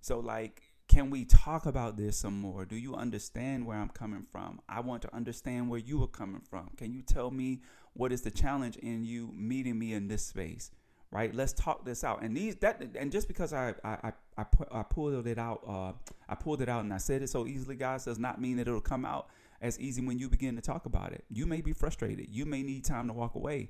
So 0.01 0.19
like 0.19 0.61
can 0.87 1.09
we 1.09 1.25
talk 1.25 1.65
about 1.65 1.97
this 1.97 2.17
some 2.17 2.39
more? 2.39 2.65
Do 2.65 2.75
you 2.75 2.95
understand 2.95 3.65
where 3.65 3.77
I'm 3.77 3.89
coming 3.89 4.25
from? 4.31 4.59
I 4.67 4.81
want 4.81 5.01
to 5.03 5.15
understand 5.15 5.69
where 5.69 5.79
you 5.79 6.03
are 6.03 6.07
coming 6.07 6.41
from. 6.41 6.69
Can 6.77 6.93
you 6.93 7.01
tell 7.01 7.31
me 7.31 7.61
what 7.93 8.11
is 8.11 8.21
the 8.21 8.31
challenge 8.31 8.77
in 8.77 9.05
you 9.05 9.31
meeting 9.33 9.79
me 9.79 9.93
in 9.93 10.07
this 10.07 10.25
space? 10.25 10.71
Right? 11.09 11.33
Let's 11.33 11.53
talk 11.53 11.85
this 11.85 12.03
out. 12.03 12.21
And 12.21 12.35
these 12.35 12.55
that 12.57 12.83
and 12.95 13.11
just 13.11 13.27
because 13.27 13.53
I 13.53 13.75
I 13.83 13.89
I, 14.03 14.11
I, 14.37 14.45
I 14.71 14.83
pulled 14.83 15.25
it 15.25 15.37
out, 15.37 15.61
uh, 15.67 15.93
I 16.27 16.35
pulled 16.35 16.61
it 16.61 16.69
out 16.69 16.83
and 16.83 16.93
I 16.93 16.97
said 16.97 17.21
it 17.21 17.29
so 17.29 17.47
easily, 17.47 17.75
guys, 17.75 18.05
does 18.05 18.19
not 18.19 18.41
mean 18.41 18.57
that 18.57 18.67
it'll 18.67 18.81
come 18.81 19.05
out 19.05 19.27
as 19.61 19.79
easy 19.79 20.05
when 20.05 20.19
you 20.19 20.27
begin 20.27 20.55
to 20.55 20.61
talk 20.61 20.85
about 20.85 21.13
it. 21.13 21.23
You 21.31 21.45
may 21.45 21.61
be 21.61 21.71
frustrated. 21.71 22.27
You 22.29 22.45
may 22.45 22.63
need 22.63 22.83
time 22.83 23.07
to 23.07 23.13
walk 23.13 23.35
away 23.35 23.69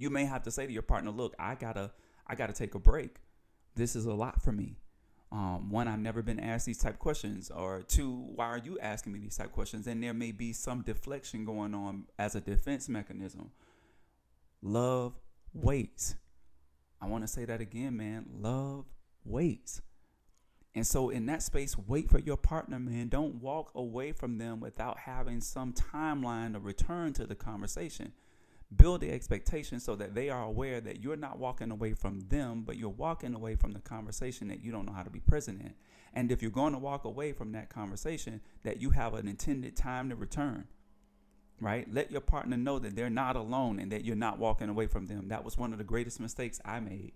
you 0.00 0.10
may 0.10 0.24
have 0.24 0.42
to 0.44 0.50
say 0.50 0.66
to 0.66 0.72
your 0.72 0.82
partner, 0.82 1.10
"Look, 1.10 1.36
I 1.38 1.54
gotta, 1.54 1.92
I 2.26 2.34
gotta 2.34 2.54
take 2.54 2.74
a 2.74 2.78
break. 2.80 3.20
This 3.76 3.94
is 3.94 4.06
a 4.06 4.14
lot 4.14 4.42
for 4.42 4.50
me. 4.50 4.78
Um, 5.30 5.70
one, 5.70 5.86
I've 5.86 6.00
never 6.00 6.22
been 6.22 6.40
asked 6.40 6.66
these 6.66 6.78
type 6.78 6.98
questions, 6.98 7.50
or 7.50 7.82
two, 7.82 8.10
why 8.34 8.46
are 8.46 8.58
you 8.58 8.80
asking 8.80 9.12
me 9.12 9.20
these 9.20 9.36
type 9.36 9.52
questions? 9.52 9.86
And 9.86 10.02
there 10.02 10.14
may 10.14 10.32
be 10.32 10.52
some 10.52 10.82
deflection 10.82 11.44
going 11.44 11.72
on 11.72 12.06
as 12.18 12.34
a 12.34 12.40
defense 12.40 12.88
mechanism. 12.88 13.52
Love 14.60 15.14
waits. 15.54 16.16
I 17.00 17.06
want 17.06 17.22
to 17.22 17.28
say 17.28 17.44
that 17.44 17.60
again, 17.60 17.96
man. 17.96 18.26
Love 18.40 18.86
waits. 19.24 19.82
And 20.74 20.86
so, 20.86 21.10
in 21.10 21.26
that 21.26 21.42
space, 21.42 21.76
wait 21.76 22.10
for 22.10 22.18
your 22.18 22.36
partner, 22.36 22.78
man. 22.78 23.08
Don't 23.08 23.36
walk 23.36 23.70
away 23.74 24.12
from 24.12 24.38
them 24.38 24.60
without 24.60 24.98
having 24.98 25.40
some 25.40 25.72
timeline 25.72 26.54
to 26.54 26.60
return 26.60 27.12
to 27.14 27.26
the 27.26 27.34
conversation. 27.34 28.12
Build 28.74 29.00
the 29.00 29.10
expectation 29.10 29.80
so 29.80 29.96
that 29.96 30.14
they 30.14 30.28
are 30.28 30.44
aware 30.44 30.80
that 30.80 31.02
you're 31.02 31.16
not 31.16 31.38
walking 31.38 31.70
away 31.70 31.92
from 31.92 32.20
them, 32.28 32.62
but 32.62 32.76
you're 32.76 32.88
walking 32.88 33.34
away 33.34 33.56
from 33.56 33.72
the 33.72 33.80
conversation 33.80 34.48
that 34.48 34.62
you 34.62 34.70
don't 34.70 34.86
know 34.86 34.92
how 34.92 35.02
to 35.02 35.10
be 35.10 35.20
present 35.20 35.60
in. 35.60 35.74
And 36.14 36.30
if 36.30 36.40
you're 36.40 36.50
going 36.50 36.72
to 36.72 36.78
walk 36.78 37.04
away 37.04 37.32
from 37.32 37.52
that 37.52 37.68
conversation, 37.68 38.40
that 38.62 38.80
you 38.80 38.90
have 38.90 39.14
an 39.14 39.26
intended 39.26 39.76
time 39.76 40.08
to 40.10 40.16
return, 40.16 40.66
right? 41.60 41.92
Let 41.92 42.12
your 42.12 42.20
partner 42.20 42.56
know 42.56 42.78
that 42.78 42.94
they're 42.94 43.10
not 43.10 43.36
alone 43.36 43.80
and 43.80 43.90
that 43.92 44.04
you're 44.04 44.16
not 44.16 44.38
walking 44.38 44.68
away 44.68 44.86
from 44.86 45.06
them. 45.06 45.28
That 45.28 45.44
was 45.44 45.58
one 45.58 45.72
of 45.72 45.78
the 45.78 45.84
greatest 45.84 46.20
mistakes 46.20 46.60
I 46.64 46.80
made 46.80 47.12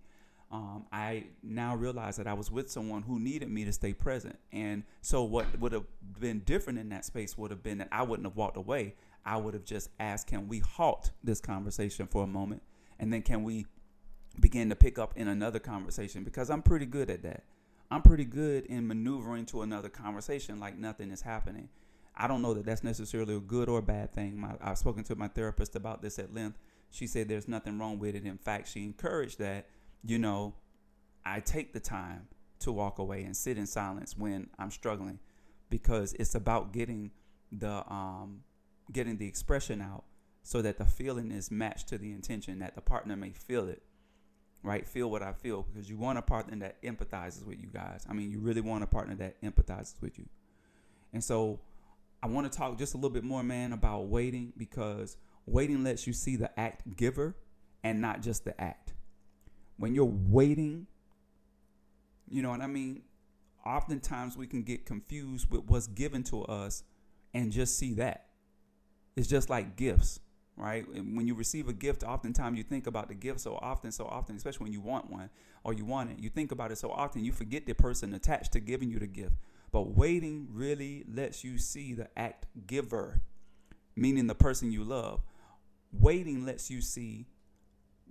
um, 0.55 0.85
I 0.93 1.25
now 1.43 1.75
realize 1.75 2.17
that 2.17 2.29
I 2.29 2.35
was 2.35 2.49
with 2.49 2.71
someone 2.71 3.03
who 3.03 3.19
needed 3.19 3.51
me 3.51 3.65
to 3.65 3.73
stay 3.73 3.93
present. 3.93 4.39
And 4.53 4.85
so, 5.03 5.25
what 5.25 5.59
would 5.59 5.73
have 5.73 5.85
been 6.21 6.41
different 6.41 6.79
in 6.79 6.91
that 6.91 7.05
space 7.05 7.37
would 7.37 7.51
have 7.51 7.63
been 7.63 7.79
that 7.79 7.89
I 7.91 8.03
wouldn't 8.03 8.27
have 8.27 8.37
walked 8.37 8.57
away. 8.57 8.95
I 9.25 9.37
would 9.37 9.55
have 9.55 9.65
just 9.65 9.91
asked, 9.99 10.29
Can 10.29 10.49
we 10.49 10.59
halt 10.61 11.11
this 11.23 11.41
conversation 11.41 12.07
for 12.07 12.25
a 12.25 12.27
moment? 12.27 12.63
And 12.99 13.13
then, 13.13 13.23
can 13.23 13.43
we 13.43 13.67
begin 14.41 14.69
to 14.69 14.77
pick 14.77 14.99
up 14.99 15.17
in 15.17 15.29
another 15.29 15.59
conversation? 15.59 16.25
Because 16.25 16.51
I'm 16.51 16.63
pretty 16.63 16.87
good 16.87 17.11
at 17.11 17.23
that. 17.23 17.45
I'm 17.91 18.03
pretty 18.03 18.25
good 18.25 18.67
in 18.67 18.87
maneuvering 18.87 19.47
to 19.47 19.63
another 19.63 19.89
conversation 19.89 20.59
like 20.59 20.79
nothing 20.79 21.11
is 21.11 21.23
happening. 21.23 21.69
I 22.17 22.29
don't 22.29 22.43
know 22.43 22.55
that 22.55 22.65
that's 22.65 22.85
necessarily 22.85 23.37
a 23.37 23.41
good 23.41 23.69
or 23.69 23.83
bad 23.83 24.13
thing. 24.13 24.39
My, 24.39 24.55
I've 24.61 24.79
spoken 24.79 25.05
to 25.05 25.17
my 25.17 25.29
therapist 25.29 25.77
about 25.77 26.01
this 26.01 26.19
at 26.19 26.33
length. 26.33 26.59
She 26.91 27.07
said 27.07 27.29
there's 27.29 27.49
nothing 27.49 27.79
wrong 27.79 27.99
with 27.99 28.15
it. 28.15 28.25
In 28.25 28.39
fact, 28.39 28.69
she 28.69 28.85
encouraged 28.85 29.39
that 29.41 29.67
you 30.05 30.19
know, 30.19 30.55
I 31.25 31.41
take 31.41 31.73
the 31.73 31.81
time 31.81 32.29
to 32.61 32.73
walk 32.73 32.99
away 32.99 33.25
and 33.25 33.37
sit 33.37 33.57
in 33.57 33.67
silence 33.67 34.17
when 34.17 34.51
I'm 34.59 34.71
struggling 34.71 35.19
because 35.71 36.13
it's 36.15 36.35
about 36.35 36.73
getting 36.73 37.11
the 37.51 37.91
um, 37.91 38.43
getting 38.93 39.17
the 39.17 39.27
expression 39.27 39.81
out 39.81 40.05
so 40.43 40.61
that 40.63 40.79
the 40.79 40.85
feeling 40.85 41.31
is 41.31 41.51
matched 41.51 41.89
to 41.89 41.99
the 41.99 42.13
intention 42.13 42.59
that 42.59 42.75
the 42.75 42.81
partner 42.81 43.17
may 43.17 43.31
feel 43.31 43.69
it 43.69 43.83
right 44.63 44.87
feel 44.87 45.11
what 45.11 45.23
i 45.23 45.33
feel 45.33 45.63
because 45.63 45.89
you 45.89 45.97
want 45.97 46.19
a 46.19 46.23
partner 46.23 46.57
that 46.57 46.83
empathizes 46.83 47.45
with 47.47 47.61
you 47.61 47.69
guys 47.69 48.05
i 48.09 48.13
mean 48.13 48.31
you 48.31 48.39
really 48.39 48.61
want 48.61 48.83
a 48.83 48.87
partner 48.87 49.15
that 49.15 49.41
empathizes 49.43 50.01
with 50.01 50.19
you 50.19 50.27
and 51.13 51.23
so 51.23 51.61
i 52.23 52.27
want 52.27 52.51
to 52.51 52.59
talk 52.59 52.79
just 52.79 52.95
a 52.95 52.97
little 52.97 53.11
bit 53.11 53.25
more 53.25 53.43
man 53.43 53.73
about 53.73 54.07
waiting 54.07 54.53
because 54.57 55.17
waiting 55.47 55.85
lets 55.85 56.07
you 56.07 56.13
see 56.13 56.37
the 56.37 56.59
act 56.59 56.97
giver 56.97 57.35
and 57.83 58.01
not 58.01 58.23
just 58.23 58.45
the 58.45 58.59
act 58.61 58.95
when 59.77 59.95
you're 59.95 60.05
waiting, 60.05 60.87
you 62.29 62.43
know 62.43 62.51
what 62.51 62.61
I 62.61 62.67
mean? 62.67 63.03
Oftentimes 63.67 64.37
we 64.37 64.47
can 64.47 64.63
get 64.63 64.87
confused 64.87 65.51
with 65.51 65.65
what's 65.67 65.87
given 65.87 66.23
to 66.25 66.45
us 66.45 66.85
and 67.33 67.51
just 67.51 67.79
see 67.79 67.95
that. 67.95 68.27
It's 69.17 69.29
just 69.29 69.49
like 69.49 69.77
gifts, 69.77 70.21
right? 70.57 70.85
when 70.89 71.27
you 71.27 71.35
receive 71.35 71.69
a 71.69 71.73
gift, 71.73 72.03
oftentimes 72.03 72.59
you 72.59 72.65
think 72.65 72.87
about 72.87 73.09
the 73.09 73.15
gift 73.15 73.41
so 73.41 73.57
often, 73.61 73.93
so 73.93 74.07
often, 74.07 74.37
especially 74.37 74.65
when 74.65 74.73
you 74.73 74.81
want 74.81 75.11
one 75.11 75.31
or 75.63 75.73
you 75.73 75.85
want 75.85 76.11
it. 76.11 76.19
You 76.19 76.31
think 76.31 76.53
about 76.53 76.73
it 76.73 76.79
so 76.79 76.91
often, 76.91 77.25
you 77.25 77.33
forget 77.33 77.67
the 77.67 77.75
person 77.75 78.15
attached 78.15 78.53
to 78.53 78.61
giving 78.61 78.91
you 78.91 78.99
the 78.99 79.07
gift. 79.07 79.37
But 79.71 79.97
waiting 79.97 80.49
really 80.53 81.05
lets 81.13 81.43
you 81.43 81.59
see 81.59 81.95
the 81.95 82.09
act 82.17 82.47
giver, 82.67 83.21
meaning 83.97 84.27
the 84.27 84.35
person 84.35 84.71
you 84.71 84.85
love. 84.85 85.23
Waiting 85.93 86.45
lets 86.45 86.71
you 86.71 86.81
see 86.81 87.27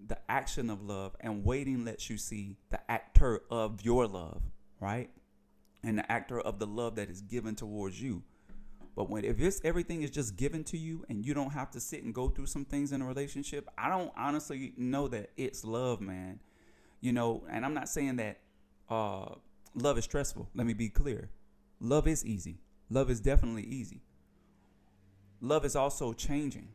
the 0.07 0.17
action 0.29 0.69
of 0.69 0.81
love, 0.81 1.15
and 1.21 1.45
waiting 1.45 1.85
lets 1.85 2.09
you 2.09 2.17
see 2.17 2.57
the 2.69 2.79
actor 2.91 3.41
of 3.49 3.81
your 3.83 4.07
love, 4.07 4.41
right? 4.79 5.09
And 5.83 5.97
the 5.97 6.11
actor 6.11 6.39
of 6.39 6.59
the 6.59 6.67
love 6.67 6.95
that 6.95 7.09
is 7.09 7.21
given 7.21 7.55
towards 7.55 8.01
you. 8.01 8.23
But 8.95 9.09
when 9.09 9.25
if 9.25 9.39
it's 9.39 9.59
everything 9.63 10.03
is 10.03 10.11
just 10.11 10.35
given 10.35 10.63
to 10.65 10.77
you 10.77 11.03
and 11.09 11.25
you 11.25 11.33
don't 11.33 11.51
have 11.51 11.71
to 11.71 11.79
sit 11.79 12.03
and 12.03 12.13
go 12.13 12.29
through 12.29 12.45
some 12.45 12.65
things 12.65 12.91
in 12.91 13.01
a 13.01 13.07
relationship, 13.07 13.67
I 13.77 13.89
don't 13.89 14.11
honestly 14.15 14.73
know 14.77 15.07
that 15.07 15.31
it's 15.35 15.65
love, 15.65 15.99
man. 15.99 16.39
You 17.01 17.11
know, 17.11 17.43
and 17.49 17.65
I'm 17.65 17.73
not 17.73 17.89
saying 17.89 18.17
that 18.17 18.39
uh, 18.89 19.35
love 19.73 19.97
is 19.97 20.03
stressful. 20.03 20.49
Let 20.53 20.67
me 20.67 20.73
be 20.73 20.89
clear. 20.89 21.29
Love 21.79 22.07
is 22.07 22.25
easy. 22.25 22.59
Love 22.89 23.09
is 23.09 23.19
definitely 23.19 23.63
easy. 23.63 24.01
Love 25.41 25.65
is 25.65 25.75
also 25.75 26.13
changing, 26.13 26.69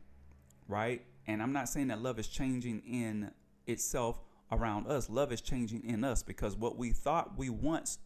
right? 0.67 1.03
And 1.25 1.41
I'm 1.41 1.53
not 1.53 1.69
saying 1.69 1.87
that 1.87 2.01
love 2.01 2.19
is 2.19 2.27
changing 2.27 2.81
in 2.81 3.31
itself 3.65 4.21
around 4.51 4.87
us. 4.87 5.09
Love 5.09 5.31
is 5.31 5.41
changing 5.41 5.83
in 5.85 6.03
us 6.03 6.21
because 6.21 6.55
what 6.55 6.77
we 6.77 6.91
thought 6.91 7.37
we 7.37 7.49
once, 7.49 7.97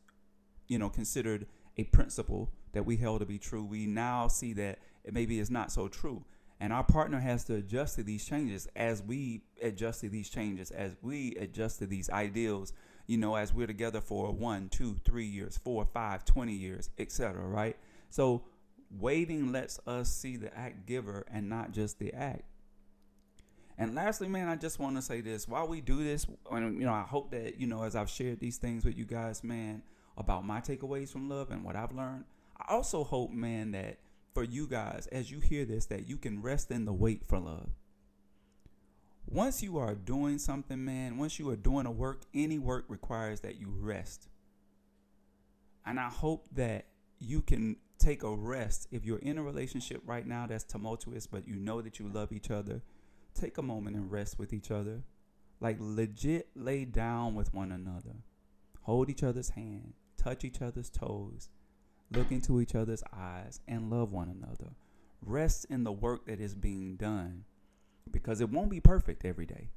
you 0.67 0.77
know, 0.77 0.89
considered 0.89 1.47
a 1.77 1.83
principle 1.85 2.51
that 2.73 2.85
we 2.85 2.97
held 2.97 3.21
to 3.21 3.25
be 3.25 3.39
true, 3.39 3.63
we 3.63 3.85
now 3.85 4.27
see 4.27 4.53
that 4.53 4.79
it 5.03 5.13
maybe 5.13 5.39
is 5.39 5.49
not 5.49 5.71
so 5.71 5.87
true. 5.87 6.25
And 6.59 6.71
our 6.71 6.83
partner 6.83 7.19
has 7.19 7.43
to 7.45 7.55
adjust 7.55 7.95
to 7.95 8.03
these 8.03 8.25
changes 8.25 8.67
as 8.75 9.01
we 9.01 9.41
adjust 9.61 10.01
to 10.01 10.09
these 10.09 10.29
changes, 10.29 10.71
as 10.71 10.95
we 11.01 11.35
adjust 11.35 11.79
to 11.79 11.85
these 11.85 12.09
ideals, 12.09 12.73
you 13.07 13.17
know, 13.17 13.35
as 13.35 13.53
we're 13.53 13.67
together 13.67 13.99
for 13.99 14.31
one, 14.31 14.69
two, 14.69 14.97
three 15.03 15.25
years, 15.25 15.57
four, 15.57 15.85
five, 15.85 16.23
twenty 16.25 16.53
years, 16.53 16.89
etc. 16.97 17.45
Right? 17.45 17.75
So 18.09 18.43
waiting 18.89 19.51
lets 19.51 19.79
us 19.87 20.09
see 20.09 20.37
the 20.37 20.55
act 20.57 20.85
giver 20.85 21.25
and 21.31 21.49
not 21.49 21.71
just 21.71 21.99
the 21.99 22.13
act. 22.13 22.43
And 23.77 23.95
lastly, 23.95 24.27
man, 24.27 24.47
I 24.47 24.55
just 24.55 24.79
want 24.79 24.95
to 24.95 25.01
say 25.01 25.21
this: 25.21 25.47
while 25.47 25.67
we 25.67 25.81
do 25.81 26.03
this, 26.03 26.27
and 26.51 26.79
you 26.79 26.85
know, 26.85 26.93
I 26.93 27.01
hope 27.01 27.31
that 27.31 27.59
you 27.59 27.67
know, 27.67 27.83
as 27.83 27.95
I've 27.95 28.09
shared 28.09 28.39
these 28.39 28.57
things 28.57 28.85
with 28.85 28.97
you 28.97 29.05
guys, 29.05 29.43
man, 29.43 29.81
about 30.15 30.45
my 30.45 30.61
takeaways 30.61 31.11
from 31.11 31.27
love 31.27 31.51
and 31.51 31.63
what 31.63 31.75
I've 31.75 31.91
learned, 31.91 32.25
I 32.57 32.73
also 32.73 33.03
hope, 33.03 33.31
man, 33.31 33.71
that 33.71 33.99
for 34.33 34.43
you 34.43 34.67
guys, 34.67 35.07
as 35.11 35.31
you 35.31 35.39
hear 35.39 35.65
this, 35.65 35.85
that 35.87 36.07
you 36.07 36.17
can 36.17 36.41
rest 36.41 36.71
in 36.71 36.85
the 36.85 36.93
wait 36.93 37.25
for 37.25 37.39
love. 37.39 37.69
Once 39.25 39.63
you 39.63 39.77
are 39.77 39.95
doing 39.95 40.37
something, 40.37 40.83
man, 40.83 41.17
once 41.17 41.39
you 41.39 41.49
are 41.49 41.55
doing 41.55 41.85
a 41.85 41.91
work, 41.91 42.21
any 42.33 42.59
work 42.59 42.85
requires 42.87 43.39
that 43.41 43.59
you 43.59 43.67
rest. 43.69 44.27
And 45.85 45.99
I 45.99 46.09
hope 46.09 46.47
that 46.53 46.85
you 47.19 47.41
can 47.41 47.77
take 47.99 48.23
a 48.23 48.33
rest 48.33 48.87
if 48.91 49.05
you're 49.05 49.19
in 49.19 49.37
a 49.37 49.43
relationship 49.43 50.01
right 50.05 50.25
now 50.25 50.45
that's 50.47 50.63
tumultuous, 50.63 51.25
but 51.25 51.47
you 51.47 51.55
know 51.55 51.81
that 51.81 51.99
you 51.99 52.07
love 52.07 52.31
each 52.31 52.51
other 52.51 52.81
take 53.33 53.57
a 53.57 53.61
moment 53.61 53.95
and 53.95 54.11
rest 54.11 54.39
with 54.39 54.53
each 54.53 54.71
other. 54.71 55.03
Like 55.59 55.77
legit 55.79 56.49
lay 56.55 56.85
down 56.85 57.35
with 57.35 57.53
one 57.53 57.71
another. 57.71 58.17
Hold 58.81 59.09
each 59.09 59.23
other's 59.23 59.49
hand, 59.49 59.93
touch 60.17 60.43
each 60.43 60.61
other's 60.61 60.89
toes, 60.89 61.49
look 62.11 62.31
into 62.31 62.61
each 62.61 62.75
other's 62.75 63.03
eyes, 63.13 63.59
and 63.67 63.89
love 63.89 64.11
one 64.11 64.29
another. 64.29 64.71
Rest 65.21 65.65
in 65.69 65.83
the 65.83 65.91
work 65.91 66.25
that 66.27 66.39
is 66.39 66.53
being 66.53 66.95
done 66.95 67.45
because 68.11 68.41
it 68.41 68.49
won't 68.49 68.69
be 68.69 68.79
perfect 68.79 69.25
every 69.25 69.45
day. 69.45 69.69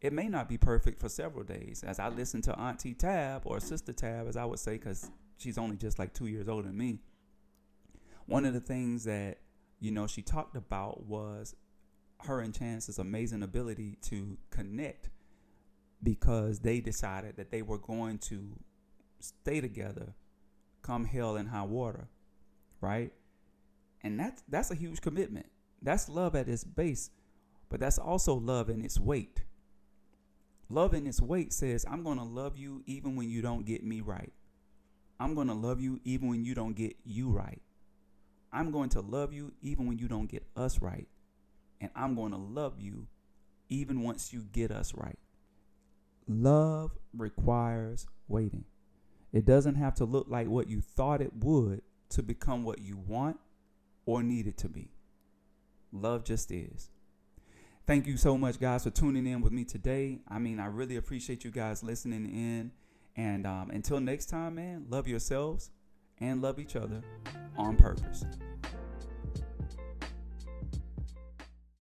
It 0.00 0.12
may 0.12 0.28
not 0.28 0.48
be 0.48 0.56
perfect 0.56 1.00
for 1.00 1.08
several 1.08 1.44
days. 1.44 1.82
As 1.84 1.98
I 1.98 2.08
listen 2.08 2.40
to 2.42 2.58
Auntie 2.58 2.94
Tab 2.94 3.42
or 3.44 3.60
Sister 3.60 3.92
Tab, 3.92 4.28
as 4.28 4.36
I 4.36 4.44
would 4.44 4.60
say, 4.60 4.72
because 4.72 5.10
she's 5.38 5.58
only 5.58 5.76
just 5.76 5.98
like 5.98 6.14
two 6.14 6.26
years 6.26 6.48
older 6.48 6.68
than 6.68 6.76
me. 6.76 7.00
One 8.26 8.44
of 8.44 8.54
the 8.54 8.60
things 8.60 9.04
that 9.04 9.38
you 9.80 9.90
know 9.90 10.06
she 10.06 10.22
talked 10.22 10.56
about 10.56 11.04
was 11.04 11.54
her 12.24 12.40
and 12.40 12.54
Chance's 12.54 12.98
amazing 12.98 13.42
ability 13.42 13.96
to 14.02 14.36
connect 14.50 15.08
because 16.02 16.60
they 16.60 16.80
decided 16.80 17.36
that 17.36 17.50
they 17.50 17.62
were 17.62 17.78
going 17.78 18.18
to 18.18 18.58
stay 19.20 19.60
together 19.60 20.14
come 20.88 21.04
hell 21.04 21.36
and 21.36 21.50
high 21.50 21.64
water, 21.64 22.08
right? 22.80 23.12
And 24.02 24.18
that's 24.18 24.42
that's 24.48 24.70
a 24.70 24.74
huge 24.74 25.02
commitment. 25.02 25.46
That's 25.82 26.08
love 26.08 26.34
at 26.34 26.48
its 26.48 26.64
base, 26.64 27.10
but 27.68 27.78
that's 27.78 27.98
also 27.98 28.34
love 28.34 28.70
in 28.70 28.82
its 28.82 28.98
wait. 28.98 29.42
Love 30.70 30.94
in 30.94 31.06
its 31.06 31.20
wait 31.20 31.52
says, 31.52 31.84
I'm 31.88 32.02
to 32.16 32.24
love 32.24 32.56
you 32.56 32.82
even 32.86 33.16
when 33.16 33.30
you 33.30 33.42
don't 33.42 33.66
get 33.66 33.84
me 33.84 34.00
right. 34.00 34.32
I'm 35.20 35.34
to 35.48 35.54
love 35.54 35.80
you 35.80 36.00
even 36.04 36.28
when 36.28 36.44
you 36.44 36.54
don't 36.54 36.74
get 36.74 36.96
you 37.04 37.30
right. 37.30 37.60
I'm 38.50 38.70
going 38.70 38.88
to 38.90 39.00
love 39.00 39.32
you 39.32 39.52
even 39.60 39.86
when 39.86 39.98
you 39.98 40.08
don't 40.08 40.26
get 40.26 40.46
us 40.56 40.80
right 40.80 41.06
and 41.80 41.90
I'm 41.94 42.14
going 42.14 42.32
to 42.32 42.38
love 42.38 42.80
you 42.80 43.06
even 43.68 44.02
once 44.02 44.32
you 44.32 44.44
get 44.52 44.70
us 44.70 44.94
right. 44.94 45.18
Love 46.26 46.92
requires 47.14 48.06
waiting. 48.26 48.64
It 49.32 49.44
doesn't 49.44 49.74
have 49.74 49.94
to 49.96 50.04
look 50.04 50.26
like 50.28 50.48
what 50.48 50.68
you 50.68 50.80
thought 50.80 51.20
it 51.20 51.32
would 51.34 51.82
to 52.10 52.22
become 52.22 52.64
what 52.64 52.80
you 52.80 52.96
want 52.96 53.38
or 54.06 54.22
need 54.22 54.46
it 54.46 54.56
to 54.58 54.68
be. 54.68 54.90
Love 55.92 56.24
just 56.24 56.50
is. 56.50 56.90
Thank 57.86 58.06
you 58.06 58.16
so 58.16 58.36
much, 58.36 58.60
guys, 58.60 58.84
for 58.84 58.90
tuning 58.90 59.26
in 59.26 59.40
with 59.40 59.52
me 59.52 59.64
today. 59.64 60.20
I 60.28 60.38
mean, 60.38 60.60
I 60.60 60.66
really 60.66 60.96
appreciate 60.96 61.44
you 61.44 61.50
guys 61.50 61.82
listening 61.82 62.26
in. 62.26 62.72
And 63.16 63.46
um, 63.46 63.70
until 63.70 63.98
next 63.98 64.26
time, 64.26 64.56
man, 64.56 64.86
love 64.88 65.08
yourselves 65.08 65.70
and 66.20 66.42
love 66.42 66.58
each 66.58 66.76
other 66.76 67.02
on 67.56 67.76
purpose. 67.76 68.24